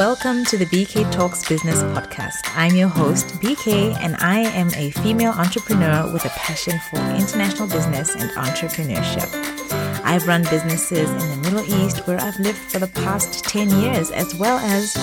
Welcome 0.00 0.46
to 0.46 0.56
the 0.56 0.64
BK 0.64 1.12
Talks 1.12 1.46
Business 1.46 1.82
Podcast. 1.82 2.56
I'm 2.56 2.74
your 2.74 2.88
host, 2.88 3.38
BK, 3.38 3.94
and 4.00 4.16
I 4.16 4.38
am 4.38 4.68
a 4.74 4.92
female 4.92 5.32
entrepreneur 5.32 6.10
with 6.10 6.24
a 6.24 6.30
passion 6.30 6.80
for 6.88 6.96
international 6.96 7.68
business 7.68 8.14
and 8.14 8.30
entrepreneurship. 8.30 9.28
I've 10.02 10.26
run 10.26 10.44
businesses 10.44 11.10
in 11.10 11.18
the 11.18 11.36
Middle 11.42 11.84
East 11.84 12.06
where 12.06 12.18
I've 12.18 12.38
lived 12.38 12.56
for 12.56 12.78
the 12.78 12.86
past 12.86 13.44
10 13.44 13.68
years, 13.82 14.10
as 14.10 14.34
well 14.36 14.58
as 14.60 14.96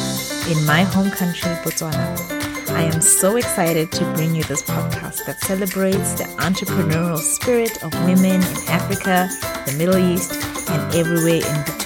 in 0.50 0.66
my 0.66 0.82
home 0.82 1.12
country, 1.12 1.52
Botswana. 1.62 2.72
I 2.72 2.82
am 2.82 3.00
so 3.00 3.36
excited 3.36 3.92
to 3.92 4.14
bring 4.16 4.34
you 4.34 4.46
this 4.46 4.64
podcast 4.64 5.28
that 5.28 5.40
celebrates 5.42 6.14
the 6.16 6.24
entrepreneurial 6.40 7.20
spirit 7.20 7.84
of 7.84 7.94
women 8.06 8.42
in 8.42 8.68
Africa, 8.68 9.30
the 9.68 9.76
Middle 9.78 9.98
East, 9.98 10.34
and 10.72 10.96
everywhere 10.96 11.48
in 11.48 11.62
between. 11.66 11.77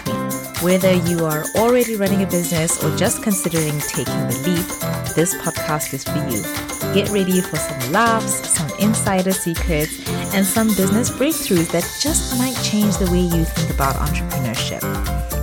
Whether 0.62 0.94
you 0.94 1.26
are 1.26 1.44
already 1.56 1.96
running 1.96 2.22
a 2.22 2.28
business 2.28 2.84
or 2.84 2.96
just 2.96 3.24
considering 3.24 3.80
taking 3.80 4.14
the 4.28 4.38
leap, 4.46 5.16
this 5.16 5.34
podcast 5.34 5.92
is 5.92 6.04
for 6.04 6.20
you. 6.30 6.44
Get 6.94 7.10
ready 7.10 7.42
for 7.42 7.56
some 7.56 7.92
laughs, 7.92 8.48
some 8.48 8.70
insider 8.78 9.32
secrets, 9.32 10.08
and 10.36 10.46
some 10.46 10.68
business 10.68 11.10
breakthroughs 11.10 11.72
that 11.72 11.84
just 12.00 12.38
might 12.38 12.54
change 12.64 12.96
the 12.98 13.10
way 13.12 13.22
you 13.22 13.44
think 13.44 13.72
about 13.72 13.96
entrepreneurship. 13.96 14.84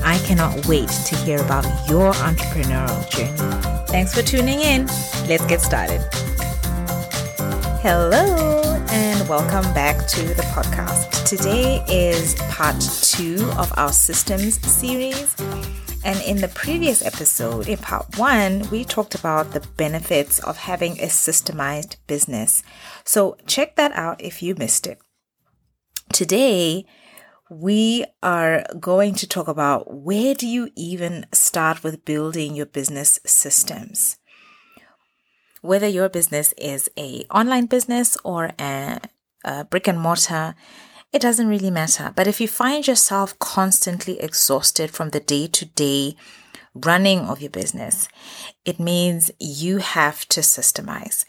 I 0.05 0.19
cannot 0.24 0.66
wait 0.66 0.88
to 0.88 1.16
hear 1.16 1.41
about 1.41 1.65
your 1.88 2.12
entrepreneurial 2.12 3.10
journey. 3.10 3.87
Thanks 3.88 4.15
for 4.15 4.23
tuning 4.23 4.60
in. 4.60 4.87
Let's 5.27 5.45
get 5.46 5.60
started. 5.60 6.01
Hello, 7.82 8.68
and 8.91 9.28
welcome 9.28 9.74
back 9.74 10.06
to 10.06 10.23
the 10.23 10.42
podcast. 10.55 11.24
Today 11.27 11.84
is 11.88 12.34
part 12.51 12.80
two 12.80 13.37
of 13.59 13.70
our 13.77 13.92
systems 13.92 14.59
series. 14.66 15.37
And 16.05 16.19
in 16.23 16.38
the 16.38 16.48
previous 16.48 17.05
episode, 17.05 17.69
in 17.69 17.77
part 17.79 18.16
one, 18.16 18.66
we 18.70 18.84
talked 18.84 19.15
about 19.15 19.52
the 19.52 19.60
benefits 19.76 20.38
of 20.38 20.57
having 20.57 20.93
a 21.01 21.07
systemized 21.07 21.96
business. 22.07 22.63
So 23.04 23.37
check 23.46 23.76
that 23.76 23.93
out 23.93 24.23
if 24.23 24.43
you 24.43 24.54
missed 24.54 24.87
it. 24.87 24.98
Today, 26.10 26.87
we 27.51 28.07
are 28.23 28.65
going 28.80 29.15
to 29.16 29.26
talk 29.26 29.48
about 29.48 29.93
where 29.93 30.35
do 30.35 30.46
you 30.46 30.70
even 30.76 31.26
start 31.32 31.82
with 31.82 32.07
building 32.07 32.54
your 32.54 32.66
business 32.66 33.20
systems 33.26 34.18
whether 35.62 35.87
your 35.87 36.09
business 36.09 36.52
is 36.56 36.88
a 36.98 37.24
online 37.30 37.66
business 37.66 38.16
or 38.24 38.52
a, 38.59 39.01
a 39.45 39.64
brick 39.64 39.88
and 39.88 40.01
mortar 40.01 40.54
it 41.12 41.23
doesn't 41.23 41.48
really 41.48 41.70
matter. 41.70 42.12
But 42.14 42.26
if 42.26 42.40
you 42.40 42.48
find 42.48 42.87
yourself 42.87 43.38
constantly 43.38 44.20
exhausted 44.20 44.90
from 44.90 45.10
the 45.10 45.20
day 45.20 45.46
to 45.46 45.64
day 45.64 46.16
running 46.74 47.20
of 47.20 47.40
your 47.40 47.51
business, 47.51 48.09
it 48.64 48.79
means 48.79 49.30
you 49.38 49.79
have 49.79 50.26
to 50.29 50.40
systemize. 50.40 51.24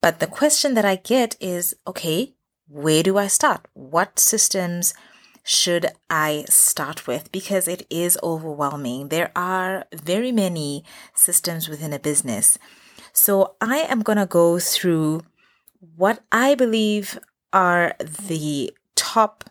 But 0.00 0.18
the 0.18 0.26
question 0.26 0.74
that 0.74 0.84
I 0.84 0.96
get 0.96 1.36
is 1.40 1.74
okay, 1.86 2.34
where 2.66 3.02
do 3.02 3.16
I 3.16 3.28
start? 3.28 3.68
What 3.74 4.18
systems 4.18 4.92
should 5.44 5.86
I 6.10 6.44
start 6.48 7.06
with? 7.06 7.30
Because 7.30 7.68
it 7.68 7.86
is 7.90 8.18
overwhelming. 8.22 9.08
There 9.08 9.30
are 9.36 9.84
very 9.94 10.32
many 10.32 10.84
systems 11.14 11.68
within 11.68 11.92
a 11.92 11.98
business. 11.98 12.58
So 13.12 13.56
I 13.60 13.78
am 13.78 14.02
going 14.02 14.18
to 14.18 14.26
go 14.26 14.58
through 14.58 15.22
what 15.96 16.20
I 16.30 16.54
believe 16.54 17.18
are 17.52 17.94
the 17.98 18.72
top 18.94 19.50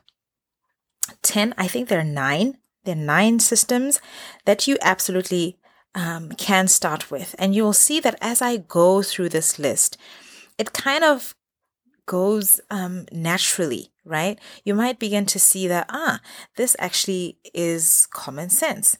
10, 1.21 1.53
I 1.57 1.67
think 1.67 1.87
there 1.87 1.99
are 1.99 2.03
nine. 2.03 2.57
There 2.83 2.95
are 2.95 2.99
nine 2.99 3.39
systems 3.39 3.99
that 4.45 4.67
you 4.67 4.77
absolutely 4.81 5.57
um, 5.93 6.31
can 6.31 6.67
start 6.67 7.11
with. 7.11 7.35
And 7.37 7.53
you 7.53 7.63
will 7.63 7.73
see 7.73 7.99
that 7.99 8.17
as 8.21 8.41
I 8.41 8.57
go 8.57 9.03
through 9.03 9.29
this 9.29 9.59
list, 9.59 9.97
it 10.57 10.73
kind 10.73 11.03
of 11.03 11.35
goes 12.05 12.59
um, 12.69 13.05
naturally, 13.11 13.91
right? 14.03 14.39
You 14.65 14.73
might 14.73 14.99
begin 14.99 15.25
to 15.27 15.39
see 15.39 15.67
that, 15.67 15.85
ah, 15.89 16.21
this 16.55 16.75
actually 16.79 17.37
is 17.53 18.07
common 18.11 18.49
sense. 18.49 18.97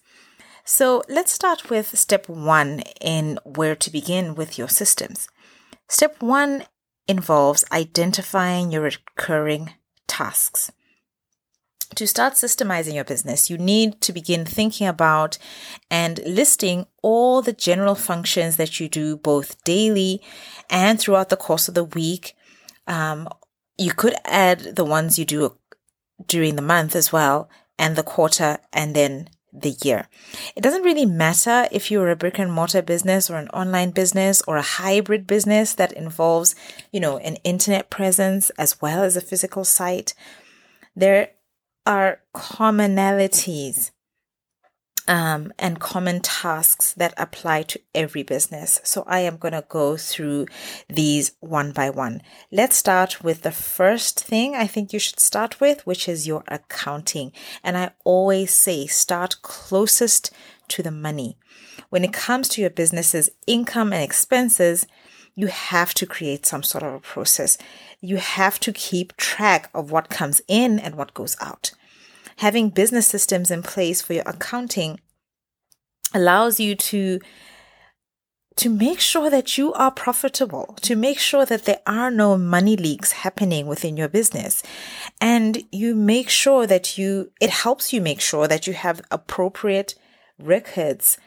So 0.63 1.03
let's 1.09 1.31
start 1.31 1.69
with 1.69 1.97
step 1.97 2.29
one 2.29 2.81
in 2.99 3.39
where 3.43 3.75
to 3.75 3.89
begin 3.91 4.35
with 4.35 4.57
your 4.57 4.69
systems. 4.69 5.27
Step 5.87 6.21
one 6.21 6.65
involves 7.07 7.65
identifying 7.71 8.71
your 8.71 8.83
recurring 8.83 9.73
tasks. 10.07 10.71
To 11.95 12.07
start 12.07 12.33
systemizing 12.33 12.93
your 12.95 13.03
business, 13.03 13.49
you 13.49 13.57
need 13.57 13.99
to 14.01 14.13
begin 14.13 14.45
thinking 14.45 14.87
about 14.87 15.37
and 15.89 16.21
listing 16.25 16.85
all 17.03 17.41
the 17.41 17.51
general 17.51 17.95
functions 17.95 18.55
that 18.55 18.79
you 18.79 18.87
do 18.87 19.17
both 19.17 19.61
daily 19.65 20.21
and 20.69 20.97
throughout 20.99 21.27
the 21.27 21.35
course 21.35 21.67
of 21.67 21.73
the 21.73 21.83
week. 21.83 22.33
Um, 22.87 23.27
you 23.77 23.91
could 23.91 24.15
add 24.23 24.75
the 24.77 24.85
ones 24.85 25.19
you 25.19 25.25
do 25.25 25.57
during 26.25 26.55
the 26.55 26.61
month 26.61 26.95
as 26.95 27.11
well, 27.11 27.49
and 27.77 27.95
the 27.95 28.03
quarter, 28.03 28.59
and 28.71 28.95
then 28.95 29.27
the 29.53 29.75
year. 29.83 30.07
It 30.55 30.61
doesn't 30.61 30.83
really 30.83 31.05
matter 31.05 31.67
if 31.71 31.91
you're 31.91 32.09
a 32.09 32.15
brick 32.15 32.39
and 32.39 32.51
mortar 32.51 32.81
business 32.81 33.29
or 33.29 33.37
an 33.37 33.49
online 33.49 33.91
business 33.91 34.41
or 34.47 34.57
a 34.57 34.61
hybrid 34.61 35.27
business 35.27 35.73
that 35.75 35.91
involves, 35.93 36.55
you 36.91 36.99
know, 36.99 37.17
an 37.17 37.35
internet 37.43 37.89
presence 37.89 38.49
as 38.51 38.81
well 38.81 39.03
as 39.03 39.17
a 39.17 39.21
physical 39.21 39.63
site. 39.63 40.13
There 40.95 41.31
are 41.85 42.21
commonalities 42.33 43.91
um, 45.07 45.51
and 45.57 45.79
common 45.79 46.21
tasks 46.21 46.93
that 46.93 47.13
apply 47.17 47.63
to 47.63 47.79
every 47.93 48.23
business. 48.23 48.79
So 48.83 49.03
I 49.07 49.19
am 49.21 49.37
going 49.37 49.53
to 49.53 49.65
go 49.67 49.97
through 49.97 50.47
these 50.87 51.31
one 51.39 51.71
by 51.71 51.89
one. 51.89 52.21
Let's 52.51 52.77
start 52.77 53.23
with 53.23 53.41
the 53.41 53.51
first 53.51 54.19
thing 54.23 54.55
I 54.55 54.67
think 54.67 54.93
you 54.93 54.99
should 54.99 55.19
start 55.19 55.59
with, 55.59 55.85
which 55.85 56.07
is 56.07 56.27
your 56.27 56.43
accounting. 56.47 57.31
And 57.63 57.77
I 57.77 57.91
always 58.03 58.53
say 58.53 58.87
start 58.87 59.41
closest 59.41 60.31
to 60.69 60.83
the 60.83 60.91
money. 60.91 61.37
When 61.89 62.03
it 62.03 62.13
comes 62.13 62.47
to 62.49 62.61
your 62.61 62.69
business's 62.69 63.29
income 63.47 63.91
and 63.91 64.03
expenses, 64.03 64.87
you 65.35 65.47
have 65.47 65.93
to 65.95 66.05
create 66.05 66.45
some 66.45 66.63
sort 66.63 66.83
of 66.83 66.93
a 66.93 66.99
process. 66.99 67.57
You 67.99 68.17
have 68.17 68.59
to 68.61 68.71
keep 68.71 69.15
track 69.17 69.69
of 69.73 69.91
what 69.91 70.09
comes 70.09 70.41
in 70.47 70.79
and 70.79 70.95
what 70.95 71.13
goes 71.13 71.35
out 71.41 71.71
having 72.37 72.69
business 72.69 73.07
systems 73.07 73.51
in 73.51 73.63
place 73.63 74.01
for 74.01 74.13
your 74.13 74.23
accounting 74.25 74.99
allows 76.13 76.59
you 76.59 76.75
to 76.75 77.19
to 78.57 78.69
make 78.69 78.99
sure 78.99 79.29
that 79.29 79.57
you 79.57 79.73
are 79.73 79.91
profitable, 79.91 80.77
to 80.81 80.95
make 80.95 81.17
sure 81.17 81.45
that 81.45 81.65
there 81.65 81.79
are 81.87 82.11
no 82.11 82.37
money 82.37 82.75
leaks 82.75 83.13
happening 83.13 83.65
within 83.65 83.95
your 83.95 84.09
business. 84.09 84.61
And 85.21 85.63
you 85.71 85.95
make 85.95 86.29
sure 86.29 86.67
that 86.67 86.97
you, 86.97 87.31
it 87.39 87.49
helps 87.49 87.93
you 87.93 88.01
make 88.01 88.19
sure 88.19 88.47
that 88.47 88.67
you 88.67 88.73
have 88.73 89.01
appropriate 89.09 89.95
records, 90.37 91.17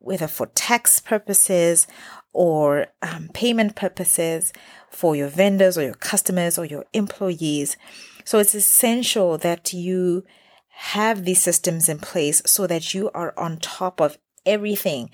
whether 0.00 0.26
for 0.26 0.46
tax 0.48 1.00
purposes 1.00 1.86
or 2.32 2.88
um, 3.02 3.30
payment 3.32 3.76
purposes 3.76 4.52
for 4.90 5.14
your 5.14 5.28
vendors 5.28 5.78
or 5.78 5.82
your 5.82 5.94
customers 5.94 6.58
or 6.58 6.64
your 6.64 6.84
employees. 6.92 7.76
So 8.24 8.40
it's 8.40 8.54
essential 8.54 9.38
that 9.38 9.72
you 9.72 10.24
have 10.76 11.24
these 11.24 11.42
systems 11.42 11.88
in 11.88 11.98
place 11.98 12.42
so 12.46 12.66
that 12.66 12.94
you 12.94 13.10
are 13.12 13.32
on 13.38 13.58
top 13.58 14.00
of 14.00 14.18
everything, 14.44 15.10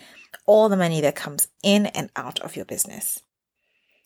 all 0.46 0.68
the 0.68 0.76
money 0.76 1.00
that 1.00 1.14
comes 1.14 1.48
in 1.62 1.86
and 1.86 2.10
out 2.16 2.40
of 2.40 2.56
your 2.56 2.64
business. 2.64 3.22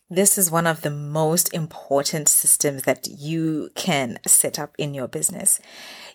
This 0.09 0.37
is 0.37 0.51
one 0.51 0.67
of 0.67 0.81
the 0.81 0.91
most 0.91 1.51
important 1.53 2.27
systems 2.27 2.83
that 2.83 3.07
you 3.07 3.71
can 3.73 4.19
set 4.27 4.59
up 4.59 4.75
in 4.77 4.93
your 4.93 5.07
business. 5.07 5.59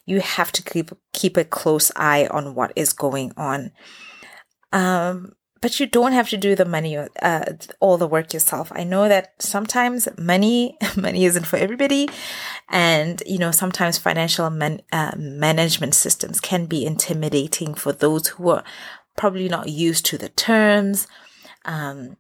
You 0.06 0.20
have 0.20 0.52
to 0.52 0.62
keep 0.62 0.90
keep 1.12 1.36
a 1.36 1.44
close 1.44 1.90
eye 1.96 2.28
on 2.30 2.54
what 2.54 2.72
is 2.76 2.92
going 2.92 3.32
on. 3.36 3.72
Um, 4.72 5.32
but 5.60 5.78
you 5.78 5.86
don't 5.86 6.12
have 6.12 6.28
to 6.30 6.36
do 6.36 6.54
the 6.54 6.64
money 6.64 6.96
uh, 6.96 7.44
all 7.80 7.98
the 7.98 8.06
work 8.06 8.32
yourself. 8.32 8.72
I 8.74 8.84
know 8.84 9.08
that 9.08 9.34
sometimes 9.40 10.08
money 10.16 10.78
money 10.96 11.24
isn't 11.24 11.46
for 11.46 11.56
everybody. 11.56 12.08
And 12.68 13.22
you 13.26 13.38
know 13.38 13.50
sometimes 13.50 13.98
financial 13.98 14.48
man, 14.50 14.82
uh, 14.92 15.12
management 15.16 15.94
systems 15.94 16.40
can 16.40 16.66
be 16.66 16.86
intimidating 16.86 17.74
for 17.74 17.92
those 17.92 18.28
who 18.28 18.50
are 18.50 18.64
probably 19.16 19.48
not 19.48 19.68
used 19.68 20.06
to 20.06 20.16
the 20.18 20.30
terms 20.30 21.06
um, 21.66 22.16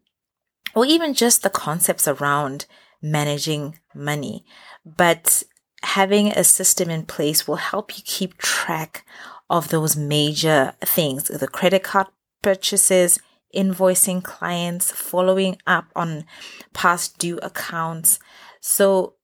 or 0.74 0.84
even 0.84 1.14
just 1.14 1.42
the 1.42 1.50
concepts 1.50 2.06
around 2.06 2.66
managing 3.00 3.78
money. 3.94 4.44
But 4.84 5.42
having 5.82 6.28
a 6.28 6.44
system 6.44 6.90
in 6.90 7.06
place 7.06 7.48
will 7.48 7.56
help 7.56 7.96
you 7.96 8.02
keep 8.04 8.36
track 8.36 9.06
of 9.48 9.68
those 9.68 9.96
major 9.96 10.74
things 10.80 11.24
the 11.24 11.48
credit 11.48 11.82
card 11.82 12.06
purchases 12.42 13.18
invoicing 13.54 14.22
clients, 14.22 14.90
following 14.90 15.58
up 15.66 15.86
on 15.96 16.24
past 16.72 17.18
due 17.18 17.38
accounts. 17.38 18.18
So 18.60 19.14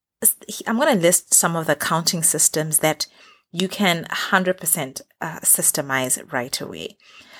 I'm 0.67 0.76
going 0.76 0.94
to 0.94 1.00
list 1.00 1.34
some 1.34 1.56
of 1.56 1.67
the 1.67 1.73
accounting 1.73 2.23
systems 2.23 2.78
that 2.78 3.06
you 3.52 3.69
can 3.69 4.05
100% 4.05 5.00
uh, 5.20 5.40
systemize 5.40 6.32
right 6.32 6.61
away. 6.61 6.96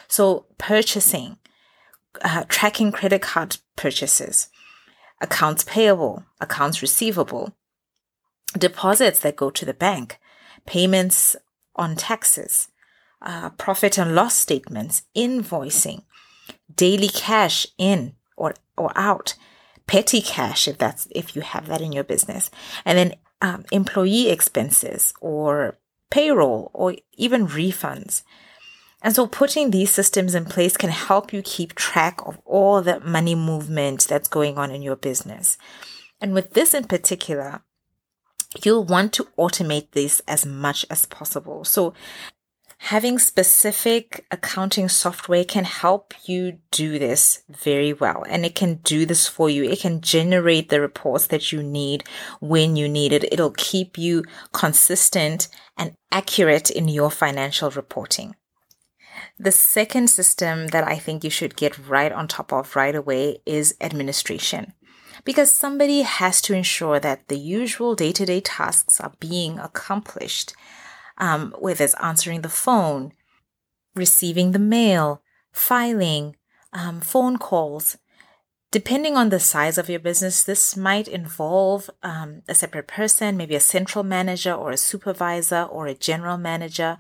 So 0.09 0.47
purchasing, 0.59 1.39
uh, 2.23 2.45
tracking 2.49 2.93
credit 2.93 3.23
card 3.23 3.59
purchases, 3.77 4.49
accounts 5.21 5.65
payable, 5.65 6.25
accounts 6.41 6.83
receivable, 6.83 7.57
deposits 8.57 9.19
that 9.21 9.37
go 9.37 9.51
to 9.51 9.65
the 9.65 9.75
bank, 9.75 10.19
payments 10.67 11.37
on 11.75 11.97
taxes, 11.97 12.69
uh, 13.23 13.51
profit 13.51 13.99
and 13.99 14.15
loss 14.15 14.37
statements, 14.37 15.03
invoicing, 15.17 16.03
daily 16.75 17.09
cash 17.09 17.67
in 17.79 18.15
or, 18.37 18.55
or 18.77 18.93
out, 18.97 19.35
petty 19.87 20.21
cash 20.21 20.67
if 20.69 20.79
that's 20.79 21.07
if 21.11 21.37
you 21.37 21.43
have 21.43 21.69
that 21.69 21.81
in 21.81 21.93
your 21.93 22.05
business, 22.05 22.51
and 22.85 22.99
then 22.99 23.15
um, 23.41 23.65
employee 23.73 24.31
expenses 24.31 25.15
or 25.21 25.79
payroll 26.11 26.71
or 26.75 26.95
even 27.15 27.47
refunds. 27.47 28.23
And 29.03 29.15
so 29.15 29.27
putting 29.27 29.71
these 29.71 29.91
systems 29.91 30.35
in 30.35 30.47
place 30.47 30.77
can 30.77 30.91
help 30.91 31.33
you 31.33 31.43
keep 31.43 31.75
track 31.75 32.21
of 32.27 32.39
all 32.45 32.83
the 32.83 32.99
money 33.01 33.35
movement 33.35 34.07
that's 34.09 34.27
going 34.27 34.59
on 34.59 34.71
in 34.71 34.83
your 34.83 34.97
business. 34.97 35.59
And 36.21 36.33
with 36.33 36.55
this 36.55 36.75
in 36.75 36.85
particular, 36.85 37.63
you'll 38.65 38.85
want 38.85 39.13
to 39.15 39.29
automate 39.39 39.91
this 39.93 40.23
as 40.27 40.47
much 40.47 40.87
as 40.91 41.05
possible. 41.05 41.65
So 41.65 41.93
having 42.79 43.19
specific 43.19 44.25
accounting 44.31 44.89
software 44.89 45.45
can 45.45 45.65
help 45.65 46.15
you 46.25 46.59
do 46.71 46.99
this 46.99 47.43
very 47.49 47.93
well. 47.93 48.25
And 48.29 48.45
it 48.45 48.55
can 48.55 48.77
do 48.77 49.07
this 49.07 49.27
for 49.27 49.49
you. 49.51 49.65
It 49.65 49.81
can 49.81 50.01
generate 50.01 50.69
the 50.69 50.81
reports 50.81 51.27
that 51.29 51.53
you 51.53 51.63
need 51.63 52.05
when 52.41 52.77
you 52.77 52.89
need 52.89 53.13
it. 53.13 53.33
It'll 53.33 53.53
keep 53.53 53.99
you 53.99 54.25
consistent 54.53 55.49
and 55.77 55.95
accurate 56.13 56.71
in 56.71 56.89
your 56.89 57.11
financial 57.11 57.71
reporting. 57.71 58.35
The 59.39 59.53
second 59.53 60.09
system 60.09 60.69
that 60.69 60.87
I 60.87 60.97
think 60.97 61.25
you 61.25 61.31
should 61.31 61.57
get 61.57 61.89
right 61.89 62.13
on 62.13 62.29
top 62.29 62.53
of 62.53 62.77
right 62.77 62.95
away 62.95 63.39
is 63.45 63.75
administration 63.81 64.73
because 65.25 65.51
somebody 65.51 66.03
has 66.03 66.41
to 66.43 66.55
ensure 66.55 67.01
that 67.01 67.29
the 67.29 67.37
usual 67.37 67.95
day 67.95 68.13
to 68.13 68.25
day 68.25 68.41
tasks 68.41 69.01
are 69.01 69.13
being 69.19 69.59
accomplished, 69.59 70.55
um, 71.19 71.55
whether 71.59 71.85
it's 71.85 71.95
answering 71.95 72.43
the 72.43 72.49
phone, 72.49 73.13
receiving 73.95 74.53
the 74.53 74.59
mail, 74.59 75.23
filing, 75.53 76.37
um, 76.73 77.01
phone 77.01 77.39
calls. 77.39 77.97
Depending 78.71 79.17
on 79.17 79.31
the 79.31 79.41
size 79.41 79.79
of 79.79 79.89
your 79.89 80.01
business, 80.01 80.43
this 80.43 80.77
might 80.77 81.09
involve 81.09 81.89
um, 82.03 82.43
a 82.49 82.55
separate 82.55 82.89
person, 82.89 83.37
maybe 83.37 83.55
a 83.55 83.61
central 83.61 84.05
manager 84.05 84.53
or 84.53 84.71
a 84.71 84.77
supervisor 84.77 85.63
or 85.63 85.87
a 85.87 85.95
general 85.95 86.37
manager, 86.37 86.99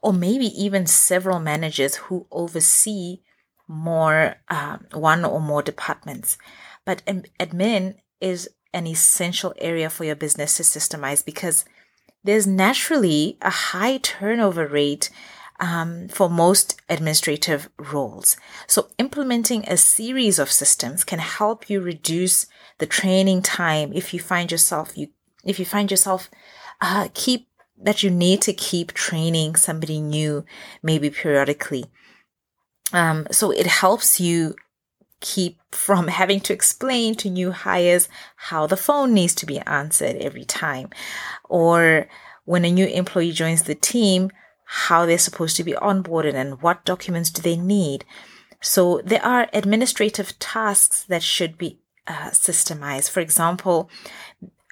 or 0.00 0.12
maybe 0.12 0.46
even 0.46 0.86
several 0.86 1.40
managers 1.40 1.96
who 1.96 2.26
oversee 2.30 3.18
more, 3.66 4.36
um, 4.48 4.86
one 4.92 5.24
or 5.24 5.40
more 5.40 5.62
departments. 5.62 6.38
But 6.86 7.04
admin 7.04 7.96
is 8.20 8.48
an 8.72 8.86
essential 8.86 9.52
area 9.58 9.90
for 9.90 10.04
your 10.04 10.16
business 10.16 10.56
to 10.56 10.62
systemize 10.62 11.24
because 11.24 11.64
there's 12.28 12.46
naturally 12.46 13.38
a 13.40 13.48
high 13.48 13.96
turnover 13.96 14.66
rate 14.66 15.08
um, 15.60 16.08
for 16.08 16.28
most 16.28 16.78
administrative 16.86 17.70
roles. 17.78 18.36
So 18.66 18.90
implementing 18.98 19.64
a 19.66 19.78
series 19.78 20.38
of 20.38 20.52
systems 20.52 21.04
can 21.04 21.20
help 21.20 21.70
you 21.70 21.80
reduce 21.80 22.44
the 22.80 22.86
training 22.86 23.40
time 23.40 23.94
if 23.94 24.12
you 24.12 24.20
find 24.20 24.52
yourself 24.52 24.92
you 24.94 25.08
if 25.42 25.58
you 25.58 25.64
find 25.64 25.90
yourself 25.90 26.28
uh, 26.82 27.08
keep 27.14 27.48
that 27.82 28.02
you 28.02 28.10
need 28.10 28.42
to 28.42 28.52
keep 28.52 28.92
training 28.92 29.56
somebody 29.56 29.98
new 29.98 30.44
maybe 30.82 31.08
periodically. 31.08 31.86
Um, 32.92 33.26
so 33.30 33.50
it 33.50 33.66
helps 33.66 34.20
you 34.20 34.54
keep 35.20 35.58
from 35.72 36.08
having 36.08 36.40
to 36.40 36.52
explain 36.52 37.14
to 37.16 37.30
new 37.30 37.50
hires 37.50 38.08
how 38.36 38.66
the 38.66 38.76
phone 38.76 39.12
needs 39.14 39.34
to 39.36 39.46
be 39.46 39.58
answered 39.60 40.16
every 40.16 40.44
time. 40.44 40.90
Or 41.48 42.08
when 42.44 42.64
a 42.64 42.70
new 42.70 42.86
employee 42.86 43.32
joins 43.32 43.62
the 43.62 43.74
team, 43.74 44.30
how 44.64 45.06
they're 45.06 45.18
supposed 45.18 45.56
to 45.56 45.64
be 45.64 45.72
onboarded 45.72 46.34
and 46.34 46.60
what 46.62 46.84
documents 46.84 47.30
do 47.30 47.42
they 47.42 47.56
need. 47.56 48.04
So 48.60 49.00
there 49.04 49.24
are 49.24 49.48
administrative 49.52 50.38
tasks 50.38 51.04
that 51.04 51.22
should 51.22 51.56
be 51.56 51.78
uh, 52.06 52.30
systemized. 52.30 53.10
For 53.10 53.20
example, 53.20 53.90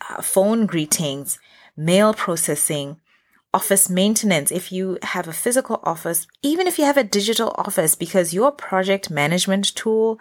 uh, 0.08 0.22
phone 0.22 0.66
greetings, 0.66 1.38
mail 1.76 2.14
processing, 2.14 3.00
office 3.58 3.88
maintenance, 3.88 4.48
if 4.60 4.70
you 4.70 4.98
have 5.02 5.26
a 5.28 5.32
physical 5.44 5.80
office, 5.92 6.26
even 6.42 6.66
if 6.66 6.78
you 6.78 6.84
have 6.84 6.98
a 6.98 7.10
digital 7.18 7.50
office, 7.66 7.94
because 7.94 8.34
your 8.38 8.50
project 8.52 9.04
management 9.10 9.74
tool 9.74 10.20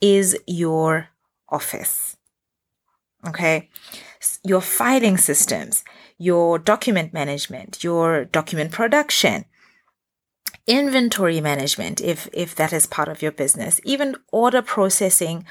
is 0.00 0.28
your 0.46 1.08
office. 1.50 2.16
Okay. 3.28 3.68
Your 4.42 4.62
filing 4.62 5.18
systems, 5.18 5.84
your 6.16 6.58
document 6.58 7.12
management, 7.12 7.84
your 7.84 8.24
document 8.24 8.72
production, 8.72 9.44
inventory 10.66 11.40
management, 11.40 12.00
if, 12.00 12.28
if 12.32 12.54
that 12.56 12.72
is 12.72 12.86
part 12.86 13.08
of 13.08 13.22
your 13.22 13.32
business, 13.32 13.80
even 13.84 14.16
order 14.32 14.62
processing 14.62 15.44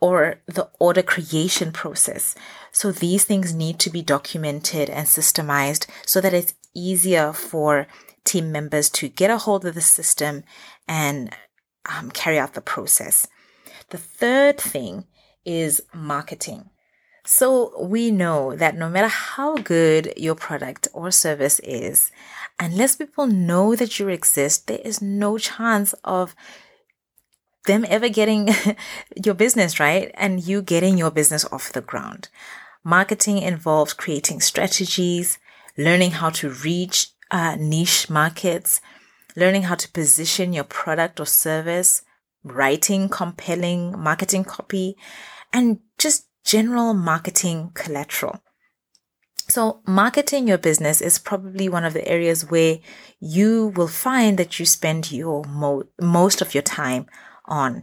or 0.00 0.40
the 0.46 0.68
order 0.78 1.02
creation 1.02 1.72
process. 1.72 2.34
So 2.72 2.92
these 2.92 3.24
things 3.24 3.52
need 3.52 3.78
to 3.80 3.90
be 3.90 4.02
documented 4.02 4.88
and 4.88 5.06
systemized 5.06 5.86
so 6.06 6.20
that 6.20 6.34
it's 6.34 6.54
easier 6.74 7.32
for 7.32 7.86
team 8.24 8.52
members 8.52 8.88
to 8.90 9.08
get 9.08 9.30
a 9.30 9.38
hold 9.38 9.64
of 9.64 9.74
the 9.74 9.80
system 9.80 10.44
and 10.86 11.34
um, 11.92 12.10
carry 12.10 12.38
out 12.38 12.54
the 12.54 12.60
process. 12.60 13.26
The 13.90 13.98
third 13.98 14.58
thing 14.58 15.04
is 15.44 15.82
marketing. 15.92 16.70
So 17.24 17.78
we 17.82 18.10
know 18.10 18.56
that 18.56 18.76
no 18.76 18.88
matter 18.88 19.08
how 19.08 19.56
good 19.56 20.12
your 20.16 20.34
product 20.34 20.88
or 20.92 21.10
service 21.10 21.60
is, 21.60 22.10
unless 22.58 22.96
people 22.96 23.26
know 23.26 23.76
that 23.76 23.98
you 23.98 24.08
exist, 24.08 24.66
there 24.66 24.80
is 24.82 25.02
no 25.02 25.38
chance 25.38 25.92
of 26.04 26.34
them 27.66 27.84
ever 27.88 28.08
getting 28.08 28.48
your 29.24 29.34
business 29.34 29.78
right 29.78 30.10
and 30.14 30.42
you 30.46 30.62
getting 30.62 30.96
your 30.96 31.10
business 31.10 31.44
off 31.52 31.72
the 31.72 31.80
ground. 31.80 32.28
Marketing 32.82 33.38
involves 33.38 33.92
creating 33.92 34.40
strategies, 34.40 35.38
learning 35.76 36.12
how 36.12 36.30
to 36.30 36.48
reach 36.48 37.08
uh, 37.30 37.56
niche 37.56 38.08
markets, 38.08 38.80
learning 39.36 39.64
how 39.64 39.74
to 39.74 39.88
position 39.90 40.52
your 40.52 40.64
product 40.64 41.20
or 41.20 41.26
service, 41.26 42.02
writing 42.42 43.08
compelling 43.08 43.98
marketing 43.98 44.44
copy, 44.44 44.96
and 45.52 45.80
just 45.98 46.29
general 46.44 46.94
marketing 46.94 47.70
collateral. 47.74 48.40
So 49.48 49.82
marketing 49.84 50.46
your 50.46 50.58
business 50.58 51.00
is 51.00 51.18
probably 51.18 51.68
one 51.68 51.84
of 51.84 51.92
the 51.92 52.06
areas 52.06 52.48
where 52.48 52.78
you 53.18 53.72
will 53.74 53.88
find 53.88 54.38
that 54.38 54.60
you 54.60 54.66
spend 54.66 55.10
your 55.10 55.44
mo- 55.44 55.88
most 56.00 56.40
of 56.40 56.54
your 56.54 56.62
time 56.62 57.06
on. 57.46 57.82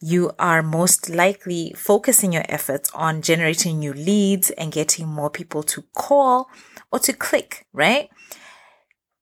You 0.00 0.32
are 0.40 0.60
most 0.62 1.08
likely 1.08 1.72
focusing 1.76 2.32
your 2.32 2.44
efforts 2.48 2.90
on 2.94 3.22
generating 3.22 3.78
new 3.78 3.92
leads 3.92 4.50
and 4.50 4.72
getting 4.72 5.06
more 5.06 5.30
people 5.30 5.62
to 5.62 5.82
call 5.94 6.48
or 6.90 6.98
to 6.98 7.12
click, 7.12 7.64
right? 7.72 8.08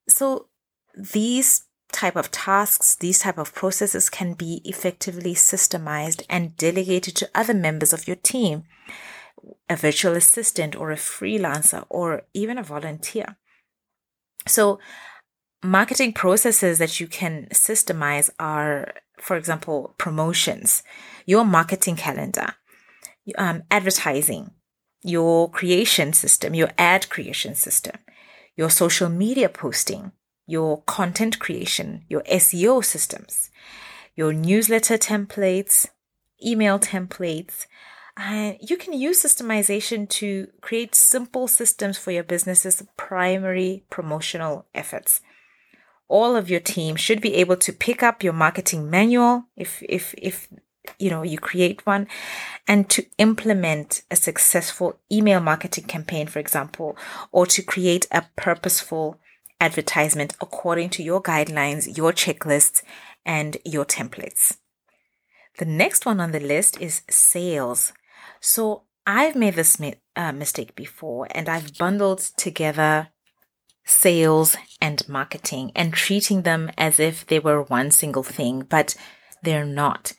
So 0.09 0.49
these 0.97 1.67
type 1.93 2.17
of 2.17 2.31
tasks, 2.31 2.95
these 2.97 3.21
type 3.21 3.39
of 3.39 3.55
processes 3.55 4.11
can 4.11 4.35
be 4.35 4.61
effectively 4.65 5.35
systemized 5.35 6.25
and 6.29 6.57
delegated 6.57 7.15
to 7.17 7.31
other 7.35 7.55
members 7.55 7.93
of 7.93 8.07
your 8.07 8.17
team, 8.17 8.65
a 9.69 9.77
virtual 9.77 10.15
assistant 10.15 10.75
or 10.75 10.91
a 10.91 10.97
freelancer 10.97 11.85
or 11.89 12.23
even 12.35 12.59
a 12.59 12.63
volunteer. 12.63 13.37
So 14.47 14.79
marketing 15.63 16.13
processes 16.13 16.79
that 16.79 17.01
you 17.01 17.07
can 17.07 17.49
systemize 17.53 18.31
are, 18.39 18.95
for 19.19 19.37
example, 19.37 19.95
promotions, 19.99 20.83
your 21.27 21.45
marketing 21.45 21.97
calendar, 21.97 22.55
um, 23.39 23.63
advertising, 23.71 24.51
your 25.03 25.51
creation 25.51 26.13
system, 26.13 26.55
your 26.55 26.71
ad 26.79 27.09
creation 27.09 27.55
system, 27.55 27.97
your 28.57 28.71
social 28.71 29.09
media 29.09 29.49
posting, 29.49 30.13
your 30.47 30.83
content 30.83 31.39
creation, 31.39 32.05
your 32.09 32.23
SEO 32.23 32.85
systems, 32.85 33.51
your 34.15 34.33
newsletter 34.33 34.99
templates, 34.99 35.89
email 36.45 36.79
templates. 36.79 37.67
And 38.17 38.59
you 38.61 38.77
can 38.77 38.93
use 38.93 39.23
systemization 39.23 40.09
to 40.11 40.49
create 40.61 40.95
simple 40.95 41.49
systems 41.49 41.97
for 41.97 42.11
your 42.11 42.25
business's 42.25 42.83
primary 42.97 43.85
promotional 43.89 44.67
efforts. 44.75 45.21
All 46.09 46.37
of 46.37 46.51
your 46.51 46.61
team 46.61 46.97
should 46.97 47.23
be 47.23 47.35
able 47.37 47.57
to 47.57 47.73
pick 47.73 48.03
up 48.03 48.23
your 48.23 48.35
marketing 48.35 48.91
manual 48.91 49.45
if 49.57 49.83
if 49.89 50.15
if 50.19 50.49
you 50.99 51.09
know 51.09 51.23
you 51.23 51.39
create 51.39 51.87
one 51.87 52.07
and 52.67 52.91
to 52.91 53.07
implement 53.17 54.03
a 54.11 54.17
successful 54.17 54.99
email 55.11 55.41
marketing 55.41 55.85
campaign 55.85 56.27
for 56.27 56.39
example 56.39 56.97
or 57.31 57.47
to 57.47 57.63
create 57.63 58.07
a 58.11 58.25
purposeful 58.37 59.19
advertisement 59.63 60.35
according 60.41 60.91
to 60.91 61.03
your 61.03 61.23
guidelines, 61.23 61.97
your 61.97 62.13
checklists, 62.13 62.83
and 63.25 63.57
your 63.65 63.85
templates. 63.85 64.57
The 65.59 65.65
next 65.65 66.05
one 66.05 66.19
on 66.21 66.33
the 66.33 66.41
list 66.41 66.81
is 66.81 67.03
sales. 67.09 67.93
So 68.41 68.83
I've 69.07 69.37
made 69.37 69.55
this 69.55 69.81
uh, 70.17 70.33
mistake 70.33 70.75
before 70.75 71.29
and 71.31 71.49
I've 71.49 71.79
bundled 71.79 72.21
together 72.37 73.09
sales 73.85 74.57
and 74.81 75.09
marketing 75.09 75.71
and 75.77 75.93
treating 75.93 76.43
them 76.43 76.71
as 76.77 76.99
if 76.99 77.27
they 77.27 77.39
were 77.39 77.63
one 77.63 77.91
single 77.91 78.23
thing, 78.23 78.67
but 78.69 78.97
they're 79.43 79.65
not. 79.65 80.13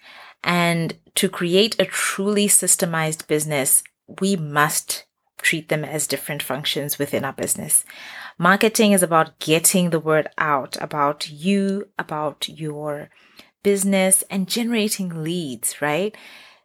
And 0.43 0.97
to 1.15 1.27
create 1.29 1.75
a 1.79 1.85
truly 1.85 2.47
systemized 2.47 3.27
business, 3.27 3.83
we 4.21 4.35
must 4.35 5.05
treat 5.41 5.69
them 5.69 5.83
as 5.83 6.07
different 6.07 6.41
functions 6.41 6.97
within 6.97 7.25
our 7.25 7.33
business. 7.33 7.85
Marketing 8.37 8.91
is 8.91 9.03
about 9.03 9.39
getting 9.39 9.89
the 9.89 9.99
word 9.99 10.27
out 10.37 10.77
about 10.81 11.29
you, 11.29 11.89
about 11.99 12.47
your 12.47 13.09
business 13.63 14.23
and 14.29 14.47
generating 14.47 15.23
leads, 15.23 15.81
right? 15.81 16.15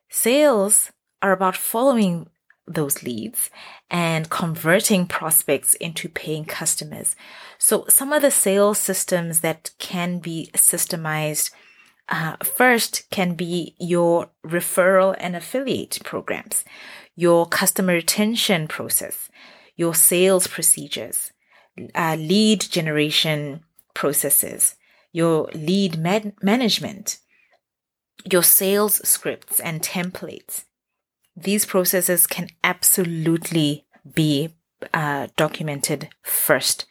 Sales 0.08 0.90
are 1.22 1.32
about 1.32 1.56
following 1.56 2.28
those 2.66 3.02
leads 3.02 3.50
and 3.90 4.28
converting 4.28 5.06
prospects 5.06 5.74
into 5.74 6.08
paying 6.08 6.44
customers. 6.44 7.16
So 7.56 7.86
some 7.88 8.12
of 8.12 8.22
the 8.22 8.30
sales 8.30 8.78
systems 8.78 9.40
that 9.40 9.70
can 9.78 10.18
be 10.18 10.50
systemized 10.54 11.50
uh, 12.08 12.36
first 12.42 13.08
can 13.10 13.34
be 13.34 13.74
your 13.78 14.30
referral 14.44 15.14
and 15.18 15.36
affiliate 15.36 15.98
programs, 16.04 16.64
your 17.16 17.46
customer 17.46 17.94
retention 17.94 18.68
process, 18.68 19.28
your 19.76 19.94
sales 19.94 20.46
procedures, 20.46 21.32
uh, 21.94 22.16
lead 22.18 22.60
generation 22.60 23.60
processes, 23.94 24.76
your 25.12 25.48
lead 25.54 25.98
man- 25.98 26.32
management, 26.42 27.18
your 28.30 28.42
sales 28.42 29.06
scripts 29.08 29.60
and 29.60 29.82
templates. 29.82 30.64
These 31.36 31.66
processes 31.66 32.26
can 32.26 32.48
absolutely 32.64 33.84
be 34.14 34.54
uh, 34.92 35.28
documented 35.36 36.08
first. 36.22 36.86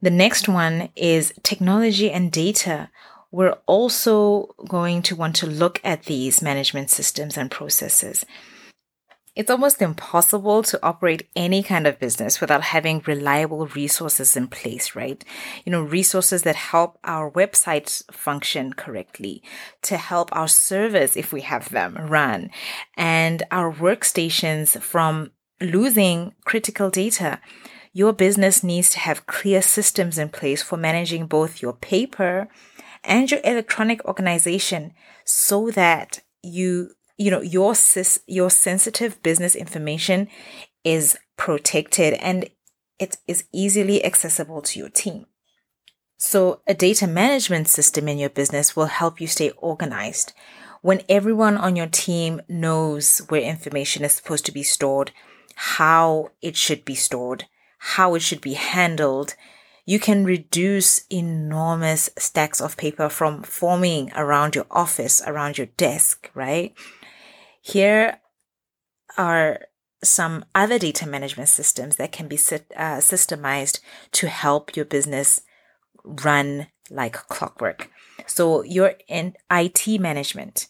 The 0.00 0.10
next 0.10 0.48
one 0.48 0.90
is 0.94 1.32
technology 1.42 2.10
and 2.10 2.30
data. 2.30 2.90
We're 3.30 3.58
also 3.66 4.54
going 4.66 5.02
to 5.02 5.16
want 5.16 5.36
to 5.36 5.46
look 5.46 5.80
at 5.84 6.04
these 6.04 6.40
management 6.40 6.90
systems 6.90 7.36
and 7.36 7.50
processes. 7.50 8.24
It's 9.36 9.50
almost 9.50 9.80
impossible 9.80 10.64
to 10.64 10.80
operate 10.82 11.28
any 11.36 11.62
kind 11.62 11.86
of 11.86 12.00
business 12.00 12.40
without 12.40 12.62
having 12.62 13.04
reliable 13.06 13.66
resources 13.68 14.36
in 14.36 14.48
place, 14.48 14.96
right? 14.96 15.22
You 15.64 15.70
know, 15.70 15.82
resources 15.82 16.42
that 16.42 16.56
help 16.56 16.98
our 17.04 17.30
websites 17.30 18.02
function 18.12 18.72
correctly, 18.72 19.42
to 19.82 19.96
help 19.96 20.34
our 20.34 20.48
servers, 20.48 21.16
if 21.16 21.32
we 21.32 21.42
have 21.42 21.68
them, 21.68 21.94
run, 21.96 22.50
and 22.96 23.44
our 23.52 23.72
workstations 23.72 24.80
from 24.82 25.30
losing 25.60 26.34
critical 26.44 26.90
data. 26.90 27.40
Your 27.92 28.12
business 28.12 28.64
needs 28.64 28.90
to 28.90 28.98
have 28.98 29.26
clear 29.26 29.62
systems 29.62 30.18
in 30.18 30.30
place 30.30 30.62
for 30.62 30.76
managing 30.76 31.26
both 31.26 31.62
your 31.62 31.74
paper 31.74 32.48
and 33.08 33.30
your 33.30 33.40
electronic 33.42 34.04
organization 34.04 34.92
so 35.24 35.70
that 35.70 36.20
you 36.42 36.90
you 37.16 37.30
know 37.30 37.40
your 37.40 37.74
sis 37.74 38.20
your 38.26 38.50
sensitive 38.50 39.20
business 39.22 39.56
information 39.56 40.28
is 40.84 41.18
protected 41.36 42.14
and 42.14 42.48
it 42.98 43.16
is 43.26 43.44
easily 43.52 44.04
accessible 44.04 44.62
to 44.62 44.78
your 44.78 44.88
team. 44.88 45.26
So 46.18 46.62
a 46.66 46.74
data 46.74 47.06
management 47.06 47.68
system 47.68 48.08
in 48.08 48.18
your 48.18 48.30
business 48.30 48.74
will 48.74 48.86
help 48.86 49.20
you 49.20 49.28
stay 49.28 49.50
organized. 49.50 50.32
When 50.82 51.02
everyone 51.08 51.56
on 51.56 51.76
your 51.76 51.86
team 51.86 52.40
knows 52.48 53.18
where 53.28 53.40
information 53.40 54.04
is 54.04 54.14
supposed 54.14 54.46
to 54.46 54.52
be 54.52 54.62
stored 54.62 55.12
how 55.60 56.30
it 56.40 56.56
should 56.56 56.84
be 56.84 56.94
stored 56.94 57.44
how 57.78 58.14
it 58.14 58.22
should 58.22 58.40
be 58.40 58.54
handled 58.54 59.34
you 59.88 59.98
can 59.98 60.22
reduce 60.22 61.06
enormous 61.10 62.10
stacks 62.18 62.60
of 62.60 62.76
paper 62.76 63.08
from 63.08 63.42
forming 63.42 64.12
around 64.14 64.54
your 64.54 64.66
office, 64.70 65.22
around 65.26 65.56
your 65.56 65.68
desk, 65.78 66.30
right? 66.34 66.74
Here 67.62 68.20
are 69.16 69.60
some 70.04 70.44
other 70.54 70.78
data 70.78 71.06
management 71.08 71.48
systems 71.48 71.96
that 71.96 72.12
can 72.12 72.28
be 72.28 72.36
uh, 72.36 73.00
systemized 73.00 73.80
to 74.12 74.28
help 74.28 74.76
your 74.76 74.84
business 74.84 75.40
run 76.04 76.66
like 76.90 77.14
clockwork. 77.14 77.90
So 78.26 78.62
your 78.64 78.92
IT 79.08 80.00
management, 80.02 80.68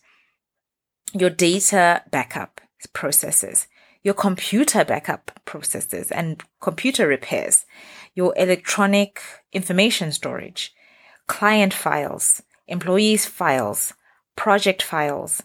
your 1.13 1.31
data 1.31 2.05
backup 2.13 2.61
processes, 2.93 3.67
your 4.03 4.15
computer 4.15 4.85
backup 4.85 5.31
processes 5.45 6.11
and 6.11 6.43
computer 6.61 7.07
repairs, 7.07 7.67
your 8.15 8.35
electronic 8.37 9.21
information 9.53 10.13
storage, 10.13 10.75
client 11.27 11.75
files, 11.75 12.43
employees 12.67 13.27
files, 13.27 13.95
project 14.37 14.83
files, 14.83 15.43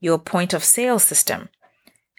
your 0.00 0.18
point 0.18 0.54
of 0.54 0.62
sale 0.64 0.98
system 0.98 1.48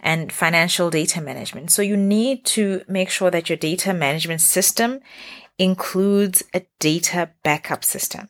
and 0.02 0.32
financial 0.32 0.90
data 0.90 1.22
management. 1.22 1.72
So 1.72 1.82
you 1.82 1.98
need 1.98 2.46
to 2.46 2.84
make 2.88 3.10
sure 3.10 3.32
that 3.32 3.50
your 3.50 3.58
data 3.58 3.94
management 3.94 4.42
system 4.42 5.00
includes 5.58 6.44
a 6.54 6.64
data 6.80 7.32
backup 7.44 7.84
system. 7.84 8.30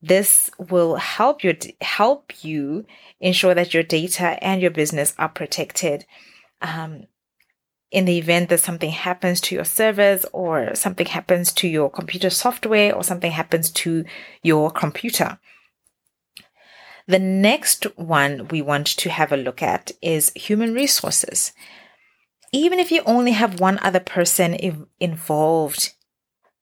This 0.00 0.50
will 0.58 0.96
help 0.96 1.42
you 1.42 1.56
help 1.80 2.44
you 2.44 2.86
ensure 3.20 3.54
that 3.54 3.74
your 3.74 3.82
data 3.82 4.42
and 4.42 4.60
your 4.60 4.70
business 4.70 5.14
are 5.18 5.28
protected. 5.28 6.04
Um, 6.60 7.06
in 7.90 8.04
the 8.04 8.18
event 8.18 8.50
that 8.50 8.60
something 8.60 8.90
happens 8.90 9.40
to 9.40 9.54
your 9.54 9.64
servers 9.64 10.26
or 10.32 10.74
something 10.74 11.06
happens 11.06 11.52
to 11.52 11.66
your 11.66 11.90
computer 11.90 12.28
software 12.28 12.94
or 12.94 13.02
something 13.02 13.32
happens 13.32 13.70
to 13.70 14.04
your 14.42 14.70
computer. 14.70 15.38
The 17.06 17.18
next 17.18 17.84
one 17.96 18.48
we 18.48 18.60
want 18.60 18.86
to 18.88 19.08
have 19.08 19.32
a 19.32 19.38
look 19.38 19.62
at 19.62 19.92
is 20.02 20.30
human 20.34 20.74
resources. 20.74 21.52
Even 22.52 22.78
if 22.78 22.90
you 22.90 23.02
only 23.06 23.32
have 23.32 23.60
one 23.60 23.78
other 23.80 24.00
person 24.00 24.86
involved 25.00 25.94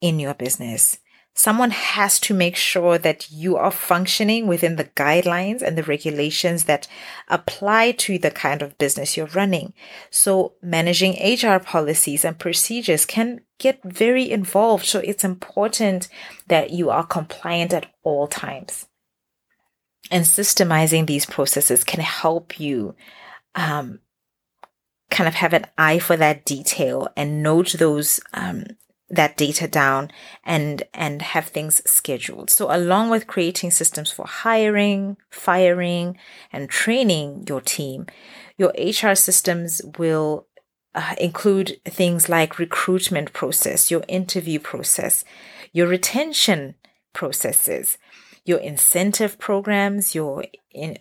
in 0.01 0.21
your 0.21 0.35
business, 0.35 0.99
someone 1.37 1.71
has 1.71 2.19
to 2.19 2.35
make 2.35 2.57
sure 2.57 2.99
that 2.99 3.31
you 3.31 3.57
are 3.57 3.71
functioning 3.71 4.49
within 4.49 4.77
the 4.77 4.85
guidelines 4.85 5.63
and 5.63 5.79
the 5.79 5.85
regulations 5.85 6.65
that 6.65 6.89
apply 7.29 7.93
to 7.93 8.19
the 8.19 8.31
kind 8.31 8.63
of 8.63 8.77
business 8.79 9.17
you're 9.17 9.27
running. 9.27 9.73
So 10.11 10.55
managing 10.61 11.13
HR 11.13 11.59
policies 11.59 12.25
and 12.25 12.39
procedures 12.39 13.07
can 13.07 13.43
get 13.59 13.81
very 13.85 14.29
involved. 14.29 14.87
So 14.87 14.99
it's 15.01 15.25
important 15.25 16.09
that 16.49 16.71
you 16.71 16.91
are 16.91 17.07
compliant 17.07 17.73
at 17.73 17.87
all 18.03 18.27
times 18.27 18.87
and 20.11 20.25
systemizing 20.25 21.07
these 21.07 21.27
processes 21.27 21.85
can 21.85 22.01
help 22.01 22.59
you 22.61 22.95
um, 23.55 24.01
kind 25.11 25.29
of 25.29 25.35
have 25.35 25.53
an 25.53 25.67
eye 25.79 25.99
for 25.99 26.17
that 26.17 26.45
detail 26.45 27.09
and 27.17 27.43
note 27.43 27.75
those 27.79 28.21
um, 28.35 28.65
that 29.09 29.37
data 29.37 29.69
down 29.69 30.11
and 30.45 30.83
and 30.93 31.23
have 31.23 31.47
things 31.47 31.83
scheduled. 31.89 32.51
So 32.51 32.75
along 32.75 33.11
with 33.11 33.27
creating 33.27 33.71
systems 33.71 34.11
for 34.11 34.27
hiring 34.27 35.17
firing 35.31 36.19
and 36.53 36.69
training 36.69 37.45
your 37.49 37.61
team 37.61 38.07
your 38.59 38.73
hr 38.79 39.15
systems 39.15 39.83
will 39.99 40.47
uh, 40.95 41.15
include 41.21 41.79
things 41.85 42.29
like 42.29 42.59
recruitment 42.59 43.33
process 43.33 43.91
your 43.91 44.03
interview 44.09 44.59
process 44.59 45.25
your 45.73 45.87
retention 45.87 46.75
processes 47.13 47.99
your 48.47 48.59
incentive 48.59 49.39
programs, 49.39 50.15
your 50.15 50.45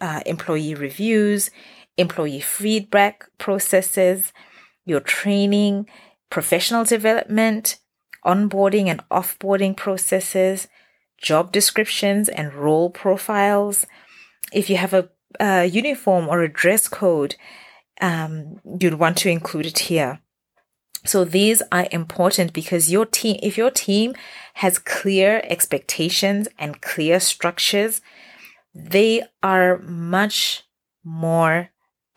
uh, 0.02 0.22
employee 0.26 0.74
reviews, 0.74 1.52
employee 1.96 2.42
feedback 2.42 3.30
processes, 3.38 4.34
your 4.84 5.00
training, 5.00 5.88
professional 6.30 6.84
development, 6.84 7.78
onboarding 8.26 8.88
and 8.88 9.08
offboarding 9.10 9.76
processes, 9.76 10.68
job 11.22 11.52
descriptions 11.52 12.30
and 12.30 12.54
role 12.54 12.90
profiles. 12.90 13.86
If 14.52 14.70
you 14.70 14.78
have 14.78 14.94
a, 14.94 15.10
a 15.40 15.66
uniform 15.66 16.28
or 16.28 16.42
a 16.42 16.52
dress 16.52 16.88
code, 16.88 17.36
um, 18.02 18.60
you'd 18.80 19.00
want 19.00 19.18
to 19.18 19.30
include 19.30 19.66
it 19.66 19.80
here. 19.80 20.20
So 21.06 21.24
these 21.24 21.62
are 21.72 21.88
important 21.92 22.52
because 22.52 22.92
your 22.92 23.06
team, 23.06 23.40
if 23.44 23.58
your 23.58 23.70
team 23.70 24.16
has 24.56 24.80
clear 24.80 25.42
expectations 25.44 26.48
and 26.58 26.82
clear 26.82 27.20
structures, 27.20 28.02
they 28.74 29.24
are 29.44 29.78
much 29.80 30.64
more 31.04 31.70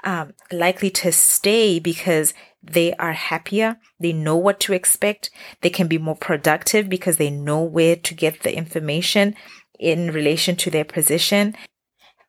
um, 0.05 0.35
likely 0.53 0.91
to 0.91 1.13
stay 1.13 1.79
because 1.79 2.35
they 2.63 2.93
are 2.95 3.13
happier. 3.13 3.79
They 4.01 4.13
know 4.13 4.37
what 4.37 4.61
to 4.61 4.73
expect. 4.73 5.31
They 5.61 5.71
can 5.71 5.89
be 5.89 5.99
more 5.99 6.17
productive 6.17 6.89
because 6.89 7.17
they 7.17 7.31
know 7.31 7.63
where 7.63 7.97
to 7.97 8.15
get 8.15 8.41
the 8.41 8.57
information 8.57 9.35
in 9.79 10.11
relation 10.11 10.57
to 10.57 10.71
their 10.71 10.85
position. 10.85 11.55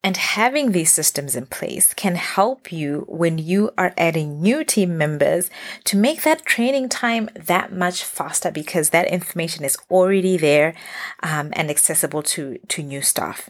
And 0.01 0.15
having 0.15 0.71
these 0.71 0.91
systems 0.91 1.35
in 1.35 1.47
place 1.47 1.93
can 1.93 2.15
help 2.15 2.71
you 2.71 3.03
when 3.09 3.37
you 3.37 3.71
are 3.77 3.93
adding 3.97 4.41
new 4.41 4.63
team 4.63 4.97
members 4.97 5.49
to 5.85 5.97
make 5.97 6.23
that 6.23 6.45
training 6.45 6.87
time 6.87 7.29
that 7.35 7.73
much 7.73 8.05
faster 8.05 8.49
because 8.49 8.91
that 8.91 9.09
information 9.09 9.65
is 9.65 9.77
already 9.91 10.37
there 10.37 10.73
um, 11.21 11.49
and 11.53 11.69
accessible 11.69 12.23
to, 12.23 12.59
to 12.69 12.81
new 12.81 13.01
staff. 13.01 13.49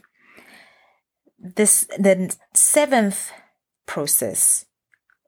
This, 1.38 1.86
the 1.96 2.34
seventh 2.52 3.30
process 3.90 4.66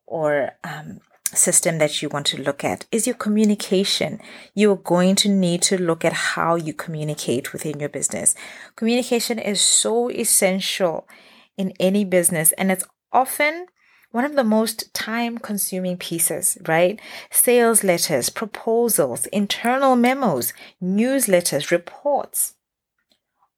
or 0.06 0.52
um, 0.62 1.00
system 1.34 1.78
that 1.78 2.00
you 2.00 2.08
want 2.08 2.26
to 2.26 2.40
look 2.40 2.62
at 2.62 2.86
is 2.92 3.06
your 3.08 3.16
communication. 3.16 4.20
You're 4.54 4.76
going 4.76 5.16
to 5.16 5.28
need 5.28 5.62
to 5.62 5.82
look 5.82 6.04
at 6.04 6.12
how 6.12 6.54
you 6.54 6.72
communicate 6.72 7.52
within 7.52 7.80
your 7.80 7.88
business. 7.88 8.36
Communication 8.76 9.40
is 9.40 9.60
so 9.60 10.10
essential 10.10 11.08
in 11.56 11.72
any 11.80 12.04
business, 12.04 12.52
and 12.52 12.70
it's 12.70 12.84
often 13.12 13.66
one 14.12 14.24
of 14.24 14.36
the 14.36 14.44
most 14.44 14.94
time 14.94 15.38
consuming 15.38 15.96
pieces, 15.96 16.56
right? 16.68 17.00
Sales 17.30 17.82
letters, 17.82 18.30
proposals, 18.30 19.26
internal 19.26 19.96
memos, 19.96 20.52
newsletters, 20.80 21.70
reports. 21.70 22.54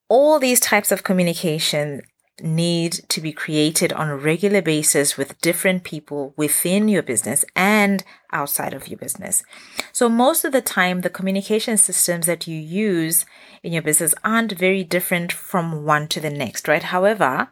All 0.08 0.38
these 0.38 0.60
types 0.60 0.90
of 0.92 1.02
communication 1.02 2.02
need 2.40 2.92
to 3.08 3.20
be 3.20 3.32
created 3.32 3.92
on 3.92 4.08
a 4.08 4.16
regular 4.16 4.60
basis 4.60 5.16
with 5.16 5.40
different 5.40 5.84
people 5.84 6.34
within 6.36 6.88
your 6.88 7.02
business 7.02 7.44
and 7.54 8.02
outside 8.32 8.74
of 8.74 8.88
your 8.88 8.98
business. 8.98 9.44
So 9.92 10.08
most 10.08 10.44
of 10.44 10.52
the 10.52 10.60
time, 10.60 11.02
the 11.02 11.10
communication 11.10 11.76
systems 11.76 12.26
that 12.26 12.46
you 12.48 12.58
use 12.58 13.24
in 13.62 13.72
your 13.72 13.82
business 13.82 14.14
aren't 14.24 14.52
very 14.52 14.82
different 14.82 15.32
from 15.32 15.84
one 15.84 16.08
to 16.08 16.20
the 16.20 16.30
next, 16.30 16.66
right? 16.66 16.82
However, 16.82 17.50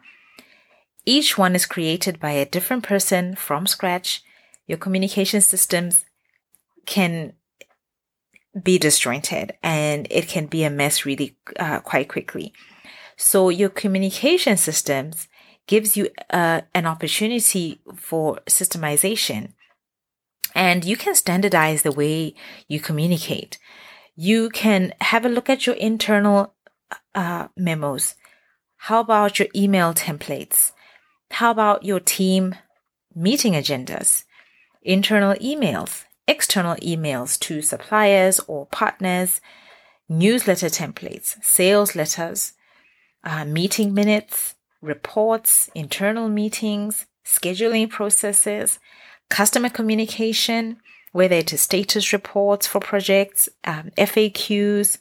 each 1.05 1.37
one 1.37 1.55
is 1.55 1.65
created 1.65 2.19
by 2.19 2.31
a 2.31 2.45
different 2.45 2.83
person 2.83 3.35
from 3.35 3.67
scratch. 3.67 4.21
Your 4.67 4.77
communication 4.77 5.41
systems 5.41 6.05
can 6.85 7.33
be 8.61 8.77
disjointed 8.77 9.53
and 9.63 10.07
it 10.09 10.27
can 10.27 10.45
be 10.45 10.63
a 10.63 10.69
mess 10.69 11.05
really 11.05 11.37
uh, 11.57 11.79
quite 11.79 12.09
quickly. 12.09 12.53
So 13.17 13.49
your 13.49 13.69
communication 13.69 14.57
systems 14.57 15.27
gives 15.67 15.95
you 15.95 16.09
uh, 16.29 16.61
an 16.73 16.85
opportunity 16.85 17.81
for 17.95 18.39
systemization 18.47 19.53
and 20.55 20.85
you 20.85 20.97
can 20.97 21.15
standardize 21.15 21.81
the 21.81 21.91
way 21.91 22.35
you 22.67 22.79
communicate. 22.79 23.57
You 24.15 24.49
can 24.49 24.93
have 25.01 25.25
a 25.25 25.29
look 25.29 25.49
at 25.49 25.65
your 25.65 25.75
internal 25.75 26.53
uh, 27.15 27.47
memos. 27.57 28.15
How 28.77 28.99
about 28.99 29.39
your 29.39 29.47
email 29.55 29.93
templates? 29.93 30.71
How 31.31 31.51
about 31.51 31.83
your 31.83 31.99
team 31.99 32.55
meeting 33.15 33.53
agendas? 33.53 34.25
Internal 34.83 35.33
emails, 35.35 36.03
external 36.27 36.75
emails 36.75 37.39
to 37.39 37.61
suppliers 37.61 38.39
or 38.41 38.67
partners, 38.67 39.41
newsletter 40.09 40.67
templates, 40.67 41.41
sales 41.43 41.95
letters, 41.95 42.53
uh, 43.23 43.45
meeting 43.45 43.93
minutes, 43.93 44.55
reports, 44.81 45.69
internal 45.73 46.29
meetings, 46.29 47.05
scheduling 47.25 47.89
processes, 47.89 48.79
customer 49.29 49.69
communication, 49.69 50.77
whether 51.11 51.35
it 51.35 51.53
is 51.53 51.61
status 51.61 52.11
reports 52.11 52.67
for 52.67 52.79
projects, 52.79 53.47
um, 53.63 53.91
FAQs, 53.97 54.97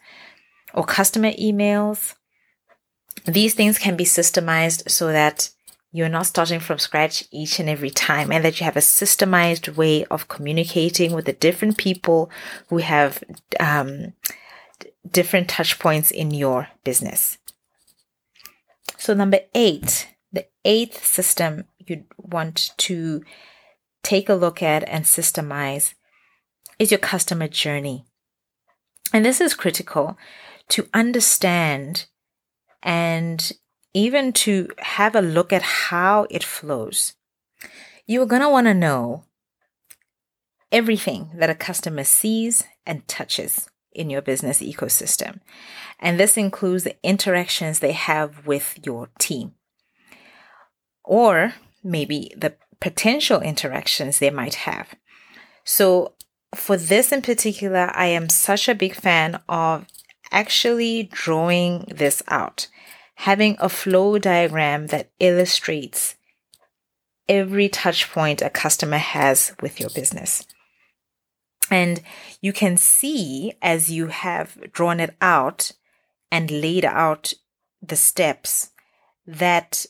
or 0.75 0.85
customer 0.85 1.33
emails. 1.33 2.15
These 3.27 3.55
things 3.55 3.79
can 3.79 3.97
be 3.97 4.05
systemized 4.05 4.91
so 4.91 5.09
that 5.13 5.51
you're 5.93 6.09
not 6.09 6.27
starting 6.27 6.61
from 6.61 6.79
scratch 6.79 7.25
each 7.31 7.61
and 7.61 7.69
every 7.69 7.91
time 7.91 8.33
and 8.33 8.45
that 8.45 8.59
you 8.59 8.65
have 8.65 8.77
a 8.77 8.81
systemized 8.81 9.77
way 9.77 10.05
of 10.07 10.29
communicating 10.29 11.13
with 11.13 11.27
the 11.27 11.35
different 11.35 11.77
people 11.77 12.31
who 12.69 12.79
have 12.79 13.23
um, 13.61 14.15
different 15.11 15.49
touch 15.49 15.79
points 15.79 16.11
in 16.11 16.31
your 16.31 16.69
business. 16.85 17.37
So, 19.03 19.15
number 19.15 19.41
eight, 19.53 20.15
the 20.33 20.47
eighth 20.65 21.05
system 21.05 21.65
you'd 21.77 22.05
want 22.17 22.71
to 22.77 23.25
take 24.05 24.29
a 24.29 24.35
look 24.35 24.63
at 24.63 24.89
and 24.89 25.05
systemize 25.05 25.95
is 26.79 26.93
your 26.93 27.01
customer 27.01 27.49
journey. 27.49 28.05
And 29.13 29.25
this 29.25 29.41
is 29.41 29.55
critical 29.55 30.17
to 30.69 30.87
understand 30.95 32.07
and 32.81 33.51
even 33.93 34.33
to 34.35 34.69
have 34.79 35.17
a 35.17 35.21
look 35.21 35.53
at 35.53 35.63
how 35.63 36.29
it 36.31 36.45
flows. 36.45 37.15
You're 38.07 38.27
going 38.27 38.43
to 38.43 38.51
want 38.51 38.69
to 38.69 38.73
know 38.73 39.25
everything 40.71 41.31
that 41.35 41.51
a 41.51 41.57
customer 41.57 42.05
sees 42.05 42.63
and 42.87 43.09
touches 43.09 43.69
in 43.95 44.11
your 44.11 44.23
business 44.23 44.61
ecosystem. 44.61 45.41
And 45.99 46.19
this 46.19 46.37
includes 46.37 46.85
the 46.85 46.97
interactions 47.03 47.79
they 47.79 47.93
have 47.93 48.47
with 48.47 48.79
your 48.85 49.09
team, 49.19 49.53
or 51.05 51.55
maybe 51.85 52.33
the 52.37 52.55
potential 52.81 53.41
interactions 53.41 54.19
they 54.19 54.31
might 54.31 54.55
have. 54.55 54.95
So, 55.65 56.15
for 56.55 56.77
this 56.77 57.13
in 57.13 57.23
particular, 57.23 57.91
I 57.95 58.07
am 58.07 58.29
such 58.29 58.69
a 58.69 58.75
big 58.75 58.95
fan 58.95 59.41
of 59.49 59.87
actually 60.31 61.05
drawing 61.05 61.85
this 61.89 62.23
out, 62.29 62.69
having 63.17 63.57
a 63.59 63.69
flow 63.69 64.19
diagram 64.19 64.89
that 64.89 65.11
illustrates 65.21 66.17
every 67.29 67.69
touch 67.69 68.11
point 68.11 68.43
a 68.43 68.51
customer 68.51 68.99
has 68.99 69.55
with 69.63 69.79
your 69.79 69.91
business. 69.91 70.45
And 71.71 72.03
you 72.41 72.53
can 72.53 72.77
see 72.77 73.55
as 73.63 73.91
you 73.91 74.09
have 74.09 74.73
drawn 74.73 75.01
it 75.01 75.17
out 75.21 75.73
and 76.31 76.51
laid 76.51 76.85
out 76.85 77.33
the 77.81 77.97
steps 77.97 78.71
that 79.27 79.87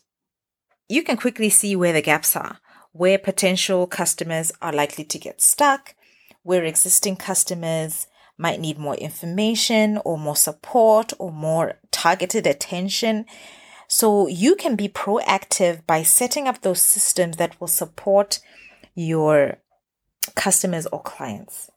you 0.88 1.02
can 1.02 1.16
quickly 1.16 1.48
see 1.48 1.74
where 1.74 1.92
the 1.92 2.02
gaps 2.02 2.36
are, 2.36 2.58
where 2.92 3.18
potential 3.18 3.86
customers 3.86 4.52
are 4.60 4.72
likely 4.72 5.04
to 5.04 5.18
get 5.18 5.40
stuck, 5.40 5.94
where 6.42 6.64
existing 6.64 7.16
customers 7.16 8.06
might 8.36 8.60
need 8.60 8.78
more 8.78 8.96
information 8.96 9.98
or 10.04 10.18
more 10.18 10.36
support 10.36 11.12
or 11.18 11.32
more 11.32 11.74
targeted 11.90 12.46
attention. 12.46 13.24
So 13.88 14.26
you 14.26 14.56
can 14.56 14.74
be 14.74 14.88
proactive 14.88 15.86
by 15.86 16.02
setting 16.02 16.48
up 16.48 16.60
those 16.60 16.82
systems 16.82 17.36
that 17.36 17.60
will 17.60 17.68
support 17.68 18.40
your 18.94 19.58
customers 20.34 20.86
or 20.86 21.02
clients. 21.02 21.70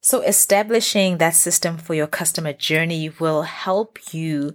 So 0.00 0.22
establishing 0.22 1.18
that 1.18 1.34
system 1.34 1.76
for 1.76 1.94
your 1.94 2.06
customer 2.06 2.52
journey 2.52 3.10
will 3.20 3.42
help 3.42 3.98
you 4.12 4.54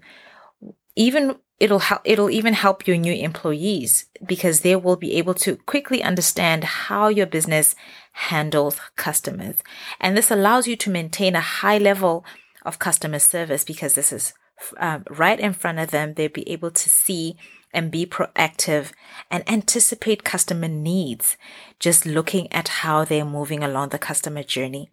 even 0.95 1.35
it'll 1.59 1.79
help 1.79 2.01
it'll 2.03 2.29
even 2.29 2.53
help 2.53 2.87
your 2.87 2.97
new 2.97 3.13
employees 3.13 4.05
because 4.25 4.61
they 4.61 4.75
will 4.75 4.95
be 4.95 5.13
able 5.15 5.33
to 5.33 5.55
quickly 5.55 6.03
understand 6.03 6.63
how 6.63 7.07
your 7.07 7.25
business 7.25 7.75
handles 8.11 8.79
customers. 8.95 9.55
And 9.99 10.17
this 10.17 10.31
allows 10.31 10.67
you 10.67 10.75
to 10.77 10.89
maintain 10.89 11.35
a 11.35 11.41
high 11.41 11.77
level 11.77 12.25
of 12.65 12.79
customer 12.79 13.19
service 13.19 13.63
because 13.63 13.93
this 13.93 14.11
is 14.11 14.33
um, 14.77 15.03
right 15.09 15.39
in 15.39 15.53
front 15.53 15.79
of 15.79 15.91
them. 15.91 16.13
They'll 16.13 16.29
be 16.29 16.49
able 16.49 16.71
to 16.71 16.89
see 16.89 17.35
and 17.75 17.91
be 17.91 18.05
proactive 18.05 18.91
and 19.29 19.47
anticipate 19.47 20.23
customer 20.23 20.69
needs, 20.69 21.37
just 21.79 22.05
looking 22.05 22.51
at 22.51 22.69
how 22.69 23.03
they're 23.03 23.25
moving 23.25 23.63
along 23.63 23.89
the 23.89 23.99
customer 23.99 24.41
journey. 24.41 24.89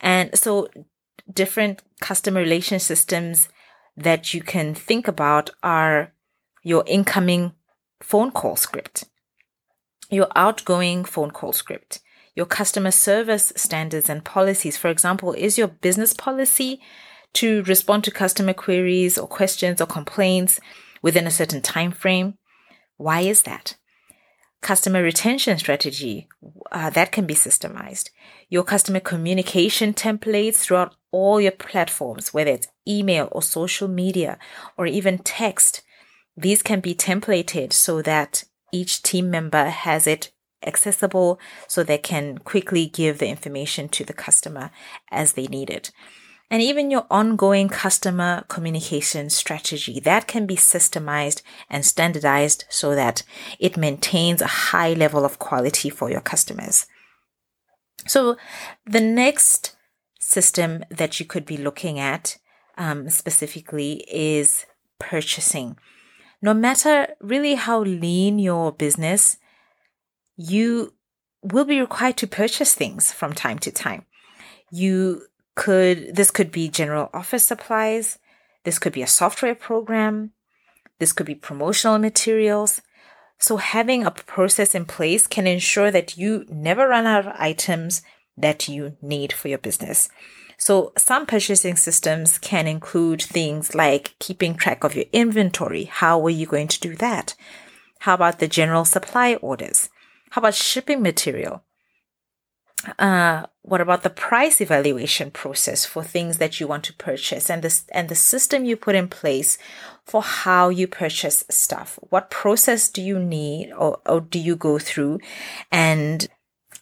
And 0.00 0.36
so 0.36 0.68
different 1.32 1.82
customer 2.00 2.40
relation 2.40 2.80
systems 2.80 3.48
that 3.96 4.34
you 4.34 4.42
can 4.42 4.74
think 4.74 5.08
about 5.08 5.50
are 5.62 6.12
your 6.62 6.84
incoming 6.86 7.52
phone 8.02 8.30
call 8.30 8.56
script, 8.56 9.04
your 10.10 10.28
outgoing 10.34 11.04
phone 11.04 11.30
call 11.30 11.52
script, 11.52 12.00
your 12.34 12.46
customer 12.46 12.90
service 12.90 13.52
standards 13.56 14.08
and 14.08 14.24
policies. 14.24 14.76
For 14.76 14.88
example, 14.88 15.32
is 15.32 15.58
your 15.58 15.68
business 15.68 16.12
policy 16.12 16.80
to 17.34 17.62
respond 17.64 18.04
to 18.04 18.10
customer 18.10 18.54
queries 18.54 19.18
or 19.18 19.28
questions 19.28 19.80
or 19.80 19.86
complaints 19.86 20.60
within 21.02 21.26
a 21.26 21.30
certain 21.30 21.62
time 21.62 21.92
frame. 21.92 22.34
Why 22.96 23.20
is 23.20 23.42
that? 23.42 23.76
Customer 24.60 25.02
retention 25.02 25.56
strategy 25.58 26.28
uh, 26.72 26.90
that 26.90 27.12
can 27.12 27.26
be 27.26 27.34
systemized. 27.34 28.10
Your 28.48 28.64
customer 28.64 29.00
communication 29.00 29.94
templates 29.94 30.56
throughout 30.56 30.96
all 31.12 31.40
your 31.40 31.52
platforms, 31.52 32.34
whether 32.34 32.50
it's 32.50 32.68
email 32.86 33.28
or 33.30 33.42
social 33.42 33.86
media 33.86 34.38
or 34.76 34.86
even 34.86 35.18
text. 35.18 35.82
These 36.36 36.62
can 36.62 36.80
be 36.80 36.94
templated 36.94 37.72
so 37.72 38.02
that 38.02 38.44
each 38.72 39.02
team 39.02 39.30
member 39.30 39.66
has 39.66 40.06
it 40.06 40.32
accessible 40.66 41.38
so 41.68 41.82
they 41.82 41.98
can 41.98 42.38
quickly 42.38 42.86
give 42.86 43.18
the 43.18 43.28
information 43.28 43.88
to 43.88 44.04
the 44.04 44.12
customer 44.12 44.70
as 45.10 45.32
they 45.32 45.46
need 45.46 45.70
it. 45.70 45.92
And 46.50 46.62
even 46.62 46.90
your 46.90 47.06
ongoing 47.10 47.68
customer 47.68 48.44
communication 48.48 49.28
strategy 49.28 50.00
that 50.00 50.26
can 50.26 50.46
be 50.46 50.56
systemized 50.56 51.42
and 51.68 51.84
standardized 51.84 52.64
so 52.70 52.94
that 52.94 53.22
it 53.58 53.76
maintains 53.76 54.40
a 54.40 54.46
high 54.46 54.94
level 54.94 55.24
of 55.24 55.38
quality 55.38 55.90
for 55.90 56.10
your 56.10 56.22
customers. 56.22 56.86
So 58.06 58.36
the 58.86 59.00
next 59.00 59.76
system 60.18 60.84
that 60.90 61.20
you 61.20 61.26
could 61.26 61.44
be 61.44 61.58
looking 61.58 61.98
at 61.98 62.38
um, 62.78 63.10
specifically 63.10 64.04
is 64.10 64.64
purchasing. 64.98 65.76
No 66.40 66.54
matter 66.54 67.08
really 67.20 67.56
how 67.56 67.80
lean 67.82 68.38
your 68.38 68.72
business, 68.72 69.36
you 70.36 70.94
will 71.42 71.64
be 71.64 71.80
required 71.80 72.16
to 72.18 72.26
purchase 72.26 72.74
things 72.74 73.12
from 73.12 73.32
time 73.32 73.58
to 73.60 73.70
time. 73.70 74.06
You 74.70 75.27
could, 75.58 76.14
this 76.14 76.30
could 76.30 76.52
be 76.52 76.68
general 76.68 77.10
office 77.12 77.44
supplies. 77.44 78.18
This 78.62 78.78
could 78.78 78.92
be 78.92 79.02
a 79.02 79.08
software 79.08 79.56
program. 79.56 80.30
This 81.00 81.12
could 81.12 81.26
be 81.26 81.34
promotional 81.34 81.98
materials. 81.98 82.80
So 83.40 83.56
having 83.56 84.04
a 84.04 84.12
process 84.12 84.74
in 84.74 84.84
place 84.84 85.26
can 85.26 85.48
ensure 85.48 85.90
that 85.90 86.16
you 86.16 86.46
never 86.48 86.86
run 86.86 87.06
out 87.06 87.26
of 87.26 87.34
items 87.36 88.02
that 88.36 88.68
you 88.68 88.96
need 89.02 89.32
for 89.32 89.48
your 89.48 89.58
business. 89.58 90.08
So 90.58 90.92
some 90.96 91.26
purchasing 91.26 91.76
systems 91.76 92.38
can 92.38 92.68
include 92.68 93.20
things 93.20 93.74
like 93.74 94.14
keeping 94.20 94.54
track 94.54 94.84
of 94.84 94.94
your 94.94 95.06
inventory. 95.12 95.84
How 95.84 96.24
are 96.24 96.30
you 96.30 96.46
going 96.46 96.68
to 96.68 96.80
do 96.80 96.94
that? 96.96 97.34
How 98.00 98.14
about 98.14 98.38
the 98.38 98.46
general 98.46 98.84
supply 98.84 99.34
orders? 99.34 99.90
How 100.30 100.40
about 100.40 100.54
shipping 100.54 101.02
material? 101.02 101.64
Uh, 102.98 103.44
what 103.62 103.80
about 103.80 104.02
the 104.02 104.10
price 104.10 104.60
evaluation 104.60 105.30
process 105.30 105.84
for 105.84 106.04
things 106.04 106.38
that 106.38 106.60
you 106.60 106.68
want 106.68 106.84
to 106.84 106.94
purchase 106.94 107.50
and 107.50 107.62
this 107.62 107.84
and 107.92 108.08
the 108.08 108.14
system 108.14 108.64
you 108.64 108.76
put 108.76 108.94
in 108.94 109.08
place 109.08 109.58
for 110.04 110.22
how 110.22 110.68
you 110.68 110.86
purchase 110.86 111.44
stuff? 111.50 111.98
What 112.10 112.30
process 112.30 112.88
do 112.88 113.02
you 113.02 113.18
need 113.18 113.72
or, 113.72 114.00
or 114.06 114.20
do 114.20 114.38
you 114.38 114.54
go 114.54 114.78
through 114.78 115.18
and 115.72 116.28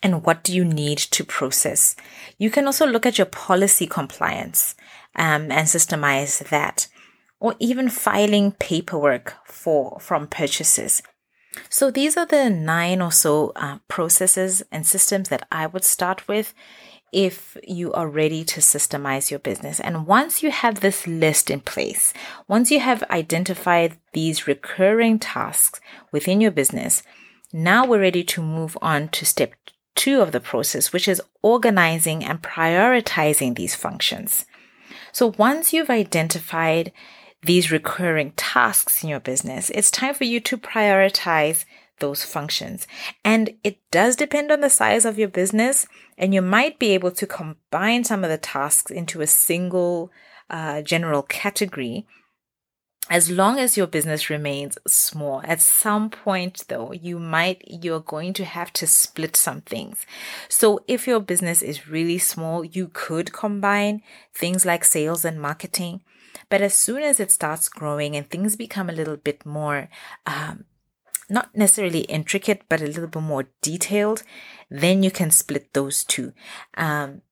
and 0.02 0.24
what 0.24 0.44
do 0.44 0.54
you 0.54 0.64
need 0.64 0.98
to 0.98 1.24
process? 1.24 1.96
You 2.38 2.50
can 2.50 2.66
also 2.66 2.86
look 2.86 3.06
at 3.06 3.18
your 3.18 3.26
policy 3.26 3.86
compliance 3.86 4.74
um, 5.16 5.50
and 5.50 5.66
systemize 5.66 6.46
that, 6.50 6.88
or 7.40 7.54
even 7.58 7.88
filing 7.88 8.52
paperwork 8.52 9.34
for 9.46 9.98
from 10.00 10.26
purchases. 10.26 11.02
So 11.68 11.90
these 11.90 12.16
are 12.16 12.26
the 12.26 12.50
nine 12.50 13.00
or 13.00 13.12
so 13.12 13.52
uh, 13.56 13.78
processes 13.88 14.62
and 14.70 14.86
systems 14.86 15.28
that 15.28 15.46
I 15.50 15.66
would 15.66 15.84
start 15.84 16.26
with 16.28 16.54
if 17.12 17.56
you 17.66 17.92
are 17.92 18.08
ready 18.08 18.44
to 18.44 18.60
systemize 18.60 19.30
your 19.30 19.40
business. 19.40 19.80
And 19.80 20.06
once 20.06 20.42
you 20.42 20.50
have 20.50 20.80
this 20.80 21.06
list 21.06 21.50
in 21.50 21.60
place, 21.60 22.12
once 22.48 22.70
you 22.70 22.80
have 22.80 23.02
identified 23.10 23.96
these 24.12 24.46
recurring 24.46 25.18
tasks 25.18 25.80
within 26.12 26.40
your 26.40 26.50
business, 26.50 27.02
now 27.52 27.86
we're 27.86 28.00
ready 28.00 28.24
to 28.24 28.42
move 28.42 28.76
on 28.82 29.08
to 29.10 29.24
step 29.24 29.54
two 29.94 30.20
of 30.20 30.32
the 30.32 30.40
process, 30.40 30.92
which 30.92 31.08
is 31.08 31.22
organizing 31.42 32.24
and 32.24 32.42
prioritizing 32.42 33.56
these 33.56 33.74
functions. 33.74 34.44
So 35.12 35.32
once 35.38 35.72
you've 35.72 35.88
identified 35.88 36.92
these 37.46 37.70
recurring 37.70 38.32
tasks 38.32 39.02
in 39.02 39.08
your 39.08 39.20
business, 39.20 39.70
it's 39.70 39.90
time 39.90 40.14
for 40.14 40.24
you 40.24 40.40
to 40.40 40.58
prioritize 40.58 41.64
those 41.98 42.24
functions. 42.24 42.86
And 43.24 43.54
it 43.64 43.78
does 43.90 44.16
depend 44.16 44.52
on 44.52 44.60
the 44.60 44.68
size 44.68 45.04
of 45.04 45.18
your 45.18 45.28
business, 45.28 45.86
and 46.18 46.34
you 46.34 46.42
might 46.42 46.78
be 46.78 46.92
able 46.92 47.12
to 47.12 47.26
combine 47.26 48.04
some 48.04 48.24
of 48.24 48.30
the 48.30 48.38
tasks 48.38 48.90
into 48.90 49.20
a 49.20 49.26
single 49.26 50.10
uh, 50.50 50.82
general 50.82 51.22
category. 51.22 52.06
As 53.08 53.30
long 53.30 53.60
as 53.60 53.76
your 53.76 53.86
business 53.86 54.28
remains 54.28 54.76
small, 54.86 55.40
at 55.44 55.60
some 55.60 56.10
point 56.10 56.64
though, 56.66 56.92
you 56.92 57.20
might, 57.20 57.62
you're 57.64 58.00
going 58.00 58.32
to 58.34 58.44
have 58.44 58.72
to 58.74 58.86
split 58.88 59.36
some 59.36 59.60
things. 59.60 60.04
So 60.48 60.80
if 60.88 61.06
your 61.06 61.20
business 61.20 61.62
is 61.62 61.88
really 61.88 62.18
small, 62.18 62.64
you 62.64 62.90
could 62.92 63.32
combine 63.32 64.02
things 64.34 64.66
like 64.66 64.84
sales 64.84 65.24
and 65.24 65.40
marketing 65.40 66.00
but 66.48 66.60
as 66.60 66.74
soon 66.74 67.02
as 67.02 67.20
it 67.20 67.30
starts 67.30 67.68
growing 67.68 68.16
and 68.16 68.28
things 68.28 68.56
become 68.56 68.88
a 68.88 68.94
little 68.94 69.16
bit 69.16 69.44
more, 69.44 69.88
um, 70.26 70.64
not 71.28 71.54
necessarily 71.54 72.00
intricate, 72.00 72.62
but 72.68 72.80
a 72.80 72.86
little 72.86 73.08
bit 73.08 73.22
more 73.22 73.48
detailed, 73.62 74.22
then 74.70 75.02
you 75.02 75.10
can 75.10 75.30
split 75.30 75.72
those 75.72 76.04
two. 76.04 76.32
Um, 76.76 77.22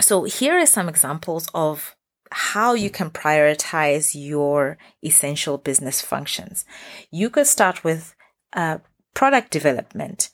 so 0.00 0.24
here 0.24 0.58
are 0.58 0.66
some 0.66 0.88
examples 0.88 1.48
of 1.54 1.96
how 2.30 2.74
you 2.74 2.90
can 2.90 3.10
prioritize 3.10 4.12
your 4.14 4.76
essential 5.04 5.58
business 5.58 6.00
functions. 6.00 6.64
You 7.10 7.30
could 7.30 7.46
start 7.46 7.84
with 7.84 8.14
uh, 8.54 8.78
product 9.14 9.50
development. 9.50 10.30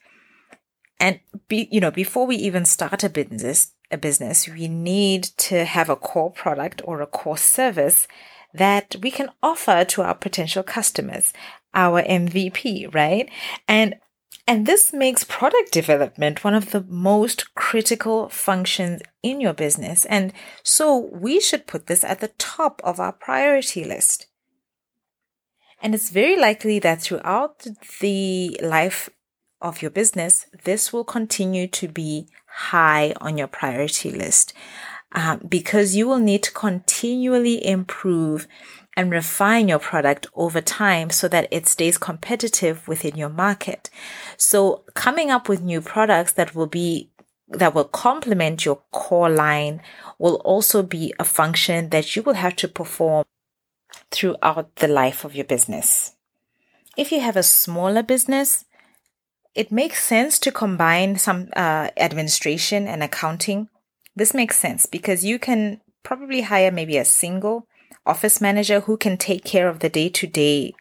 And 0.99 1.21
be, 1.49 1.69
you 1.71 1.81
know, 1.81 1.91
before 1.91 2.27
we 2.27 2.37
even 2.37 2.65
start 2.65 3.05
a 3.05 3.09
business, 3.09 3.73
a 3.91 3.99
business, 3.99 4.49
we 4.49 4.69
need 4.69 5.25
to 5.25 5.65
have 5.65 5.89
a 5.89 5.97
core 5.97 6.31
product 6.31 6.83
or 6.85 7.01
a 7.01 7.07
core 7.07 7.39
service 7.39 8.07
that 8.53 8.97
we 9.03 9.11
can 9.11 9.31
offer 9.43 9.85
to 9.85 10.03
our 10.03 10.15
potential 10.15 10.63
customers, 10.63 11.33
our 11.75 12.03
MVP, 12.03 12.93
right? 12.95 13.29
And 13.69 13.97
and 14.47 14.67
this 14.67 14.93
makes 14.93 15.23
product 15.23 15.71
development 15.71 16.43
one 16.43 16.55
of 16.55 16.73
the 16.73 16.83
most 16.89 17.55
critical 17.55 18.29
functions 18.29 19.01
in 19.23 19.41
your 19.41 19.53
business. 19.53 20.05
And 20.07 20.33
so 20.65 21.09
we 21.13 21.41
should 21.41 21.69
put 21.69 21.87
this 21.87 22.03
at 22.03 22.19
the 22.19 22.33
top 22.37 22.81
of 22.83 22.99
our 22.99 23.13
priority 23.13 23.85
list. 23.85 24.27
And 25.81 25.95
it's 25.95 26.11
very 26.11 26.37
likely 26.37 26.81
that 26.81 27.03
throughout 27.03 27.65
the 28.01 28.59
life 28.61 29.09
of 29.61 29.83
your 29.83 29.91
business, 29.91 30.47
this 30.65 30.93
will 30.93 31.05
continue 31.05 31.67
to 31.69 31.89
be 31.89 32.29
high 32.47 33.15
on 33.21 33.39
your 33.39 33.47
priority 33.47 34.11
list 34.11 34.53
uh, 35.13 35.37
because 35.37 35.97
you 35.97 36.07
will 36.07 36.19
need 36.19 36.43
to 36.43 36.53
continually 36.53 37.65
improve 37.67 38.47
and 38.97 39.11
refine 39.11 39.69
your 39.69 39.79
product 39.79 40.27
over 40.35 40.61
time 40.61 41.11
so 41.11 41.29
that 41.29 41.49
it 41.51 41.67
stays 41.67 41.99
competitive 41.99 42.87
within 42.87 43.17
your 43.17 43.29
market. 43.29 43.89
So 44.37 44.85
coming 44.95 45.31
up 45.31 45.49
with 45.49 45.63
new 45.63 45.81
products 45.81 46.33
that 46.33 46.55
will 46.55 46.67
be 46.67 47.11
that 47.49 47.75
will 47.75 47.85
complement 47.85 48.65
your 48.65 48.81
core 48.93 49.29
line 49.29 49.83
will 50.19 50.37
also 50.45 50.85
be 50.85 51.13
a 51.19 51.25
function 51.25 51.89
that 51.91 52.15
you 52.15 52.23
will 52.23 52.35
have 52.35 52.55
to 52.55 52.69
perform 52.69 53.25
throughout 54.13 54.77
the 54.77 54.87
life 54.87 55.25
of 55.25 55.35
your 55.35 55.45
business. 55.45 56.15
If 56.97 57.11
you 57.11 57.21
have 57.21 57.37
a 57.37 57.43
smaller 57.43 58.05
business, 58.05 58.67
it 59.61 59.71
makes 59.71 60.03
sense 60.03 60.39
to 60.39 60.51
combine 60.51 61.19
some 61.19 61.51
uh, 61.55 61.91
administration 61.99 62.89
and 62.89 63.03
accounting. 63.03 63.69
This 64.17 64.33
makes 64.33 64.59
sense 64.59 64.87
because 64.87 65.23
you 65.23 65.39
can 65.39 65.83
probably 66.03 66.41
hire 66.41 66.73
maybe 66.73 66.97
a 66.97 67.05
single 67.05 67.67
office 68.07 68.41
manager 68.41 68.81
who 68.81 68.97
can 68.97 69.19
take 69.19 69.45
care 69.45 69.69
of 69.69 69.81
the 69.81 69.91
day 69.91 70.09
to 70.09 70.27
day 70.27 70.73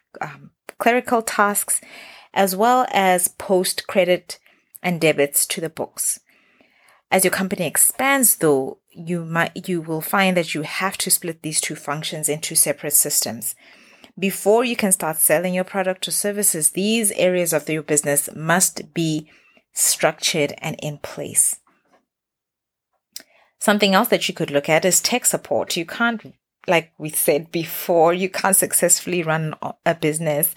clerical 0.78 1.22
tasks 1.22 1.82
as 2.34 2.56
well 2.56 2.88
as 2.92 3.28
post 3.28 3.86
credit 3.86 4.40
and 4.82 5.02
debits 5.02 5.46
to 5.48 5.60
the 5.60 5.70
books. 5.70 6.22
As 7.12 7.26
your 7.26 7.32
company 7.32 7.66
expands 7.68 8.38
though, 8.38 8.78
you 8.94 9.26
might 9.26 9.68
you 9.68 9.82
will 9.82 10.00
find 10.00 10.38
that 10.38 10.56
you 10.56 10.62
have 10.62 10.98
to 11.00 11.12
split 11.12 11.42
these 11.42 11.60
two 11.60 11.76
functions 11.76 12.30
into 12.30 12.56
separate 12.56 12.94
systems. 12.94 13.56
Before 14.20 14.66
you 14.66 14.76
can 14.76 14.92
start 14.92 15.18
selling 15.18 15.54
your 15.54 15.64
product 15.64 16.08
or 16.08 16.12
services, 16.12 16.72
these 16.72 17.12
areas 17.12 17.54
of 17.54 17.70
your 17.70 17.84
business 17.84 18.30
must 18.36 18.94
be 18.94 19.30
structured 19.72 20.54
and 20.58 20.76
in 20.82 20.98
place. 20.98 21.60
Something 23.60 23.94
else 23.94 24.10
that 24.10 24.28
you 24.28 24.34
could 24.34 24.52
look 24.52 24.68
at 24.68 24.84
is 24.84 25.00
tech 25.00 25.26
support. 25.26 25.78
You 25.78 25.86
can't, 25.86 26.34
like 26.68 26.92
we 26.98 27.10
said 27.10 27.52
before, 27.52 28.14
you 28.14 28.30
can't 28.30 28.56
successfully 28.56 29.24
run 29.24 29.56
a 29.86 29.96
business 29.96 30.54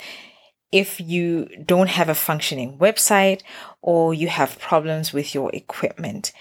if 0.72 1.00
you 1.00 1.48
don't 1.64 1.90
have 1.90 2.08
a 2.08 2.14
functioning 2.14 2.78
website 2.78 3.42
or 3.80 4.14
you 4.14 4.28
have 4.28 4.58
problems 4.58 5.12
with 5.12 5.34
your 5.34 5.50
equipment. 5.54 6.32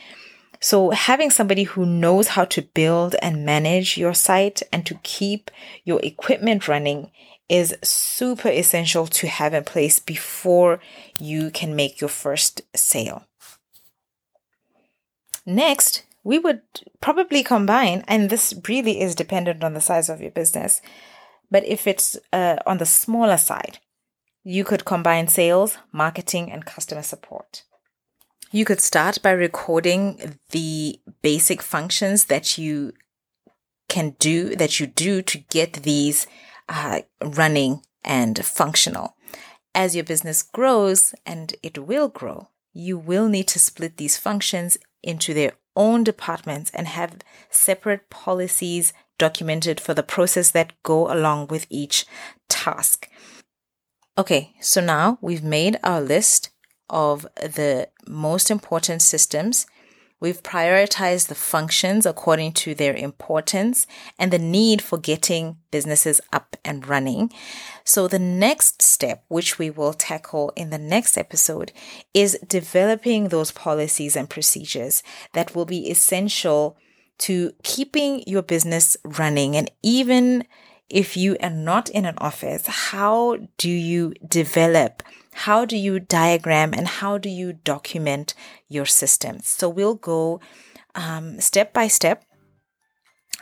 So 0.62 0.92
having 0.92 1.32
somebody 1.32 1.64
who 1.64 1.86
knows 1.86 2.30
how 2.30 2.46
to 2.46 2.62
build 2.62 3.16
and 3.22 3.46
manage 3.46 3.98
your 3.98 4.14
site 4.14 4.62
and 4.72 4.86
to 4.86 5.00
keep 5.02 5.50
your 5.84 6.00
equipment 6.04 6.68
running 6.68 7.12
is 7.50 7.76
super 7.84 8.48
essential 8.48 9.08
to 9.08 9.28
have 9.28 9.54
in 9.56 9.64
place 9.64 10.00
before 10.00 10.80
you 11.18 11.52
can 11.52 11.76
make 11.76 12.00
your 12.00 12.10
first 12.10 12.62
sale. 12.76 13.26
Next, 15.46 16.04
we 16.24 16.38
would 16.38 16.62
probably 17.02 17.42
combine, 17.44 18.06
and 18.08 18.30
this 18.30 18.54
really 18.70 19.02
is 19.02 19.16
dependent 19.16 19.64
on 19.64 19.74
the 19.74 19.82
size 19.82 20.08
of 20.08 20.22
your 20.22 20.30
business, 20.32 20.82
but 21.50 21.66
if 21.66 21.88
it's 21.88 22.16
uh, 22.32 22.58
on 22.68 22.78
the 22.78 22.86
smaller 22.86 23.38
side, 23.38 23.80
You 24.44 24.64
could 24.64 24.86
combine 24.86 25.28
sales, 25.28 25.78
marketing, 25.92 26.52
and 26.52 26.66
customer 26.66 27.04
support. 27.04 27.64
You 28.54 28.66
could 28.66 28.82
start 28.82 29.22
by 29.22 29.32
recording 29.32 30.38
the 30.50 31.00
basic 31.22 31.62
functions 31.62 32.26
that 32.26 32.58
you 32.58 32.92
can 33.88 34.18
do, 34.20 34.58
that 34.58 34.78
you 34.78 34.88
do 34.88 35.22
to 35.22 35.38
get 35.38 35.84
these 35.84 36.28
uh, 36.68 37.02
running 37.24 37.82
and 38.04 38.44
functional. 38.44 39.16
As 39.74 39.96
your 39.96 40.04
business 40.04 40.44
grows, 40.44 41.16
and 41.26 41.56
it 41.64 41.78
will 41.78 42.10
grow, 42.10 42.50
you 42.74 42.98
will 42.98 43.30
need 43.30 43.48
to 43.48 43.60
split 43.60 43.96
these 43.96 44.18
functions 44.18 44.78
into 45.02 45.34
their 45.34 45.54
own 45.78 46.04
departments 46.04 46.72
and 46.74 46.88
have 46.88 47.20
separate 47.50 48.10
policies 48.10 48.92
documented 49.18 49.80
for 49.80 49.94
the 49.94 50.04
process 50.04 50.52
that 50.52 50.74
go 50.84 51.10
along 51.10 51.48
with 51.48 51.68
each 51.70 52.06
task. 52.50 53.08
Okay, 54.18 54.54
so 54.60 54.82
now 54.82 55.18
we've 55.22 55.44
made 55.44 55.80
our 55.84 56.02
list 56.02 56.51
of 56.92 57.24
the 57.36 57.90
most 58.08 58.52
important 58.52 59.02
systems 59.02 59.66
We've 60.22 60.44
prioritized 60.44 61.30
the 61.30 61.36
functions 61.36 62.06
according 62.06 62.54
to 62.54 62.76
their 62.76 62.94
importance 62.94 63.88
and 64.20 64.32
the 64.32 64.38
need 64.38 64.80
for 64.80 65.00
getting 65.00 65.58
businesses 65.72 66.22
up 66.32 66.56
and 66.64 66.88
running. 66.88 67.34
So 67.84 68.08
the 68.08 68.20
next 68.20 68.84
step, 68.84 69.26
which 69.30 69.58
we 69.58 69.72
will 69.72 69.94
tackle 69.94 70.54
in 70.56 70.70
the 70.70 70.78
next 70.78 71.18
episode, 71.18 71.72
is 72.14 72.38
developing 72.48 73.30
those 73.30 73.52
policies 73.52 74.16
and 74.16 74.30
procedures 74.30 75.02
that 75.34 75.56
will 75.56 75.66
be 75.66 75.90
essential 75.90 76.78
to 77.18 77.54
keeping 77.64 78.24
your 78.28 78.44
business 78.44 78.96
running. 79.04 79.56
And 79.56 79.72
even 79.82 80.46
if 80.88 81.18
you 81.18 81.36
are 81.42 81.50
not 81.50 81.90
in 81.90 82.06
an 82.06 82.20
office, 82.20 82.68
how 82.68 83.38
do 83.58 83.72
you 83.72 84.14
develop 84.28 85.02
how 85.34 85.66
do 85.66 85.78
you 85.78 86.00
diagram 86.00 86.74
and 86.74 86.88
how 86.88 87.18
do 87.18 87.30
you 87.30 87.54
document 87.54 88.34
your 88.68 88.86
systems? 88.86 89.48
So 89.48 89.70
we'll 89.70 89.96
go 89.96 90.40
um, 90.96 91.40
step 91.40 91.74
by 91.74 91.88
step 91.88 92.26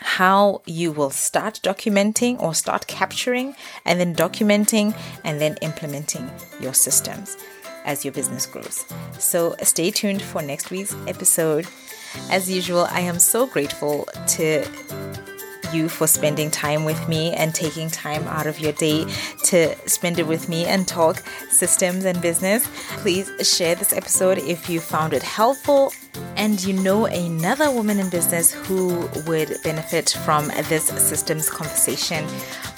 how 0.01 0.61
you 0.65 0.91
will 0.91 1.09
start 1.09 1.59
documenting 1.61 2.41
or 2.41 2.53
start 2.53 2.87
capturing 2.87 3.53
and 3.85 3.99
then 3.99 4.15
documenting 4.15 4.95
and 5.25 5.41
then 5.41 5.57
implementing 5.61 6.29
your 6.61 6.73
systems 6.73 7.37
as 7.85 8.05
your 8.05 8.13
business 8.13 8.45
grows. 8.45 8.85
So 9.17 9.55
stay 9.61 9.91
tuned 9.91 10.21
for 10.21 10.41
next 10.41 10.71
week's 10.71 10.95
episode. 11.07 11.67
As 12.29 12.49
usual, 12.49 12.87
I 12.89 13.01
am 13.01 13.19
so 13.19 13.45
grateful 13.45 14.07
to 14.27 14.65
you 15.73 15.89
for 15.89 16.07
spending 16.07 16.51
time 16.51 16.85
with 16.85 17.07
me 17.07 17.33
and 17.33 17.53
taking 17.53 17.89
time 17.89 18.27
out 18.27 18.47
of 18.47 18.59
your 18.59 18.71
day 18.73 19.05
to 19.45 19.75
spend 19.87 20.19
it 20.19 20.27
with 20.27 20.49
me 20.49 20.65
and 20.65 20.87
talk 20.87 21.23
systems 21.49 22.05
and 22.05 22.21
business. 22.21 22.67
Please 22.97 23.31
share 23.41 23.75
this 23.75 23.93
episode 23.93 24.37
if 24.39 24.69
you 24.69 24.79
found 24.79 25.13
it 25.13 25.23
helpful 25.23 25.93
and 26.35 26.63
you 26.63 26.73
know 26.73 27.05
another 27.05 27.71
woman 27.71 27.99
in 27.99 28.09
business 28.09 28.51
who 28.51 29.09
would 29.27 29.57
benefit 29.63 30.09
from 30.25 30.47
this 30.69 30.85
systems 30.85 31.49
conversation. 31.49 32.25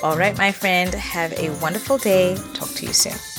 All 0.03 0.17
right, 0.17 0.37
my 0.37 0.51
friend, 0.51 0.93
have 0.93 1.31
a 1.33 1.49
wonderful 1.61 1.97
day. 1.97 2.35
Talk 2.53 2.69
to 2.69 2.85
you 2.85 2.93
soon. 2.93 3.30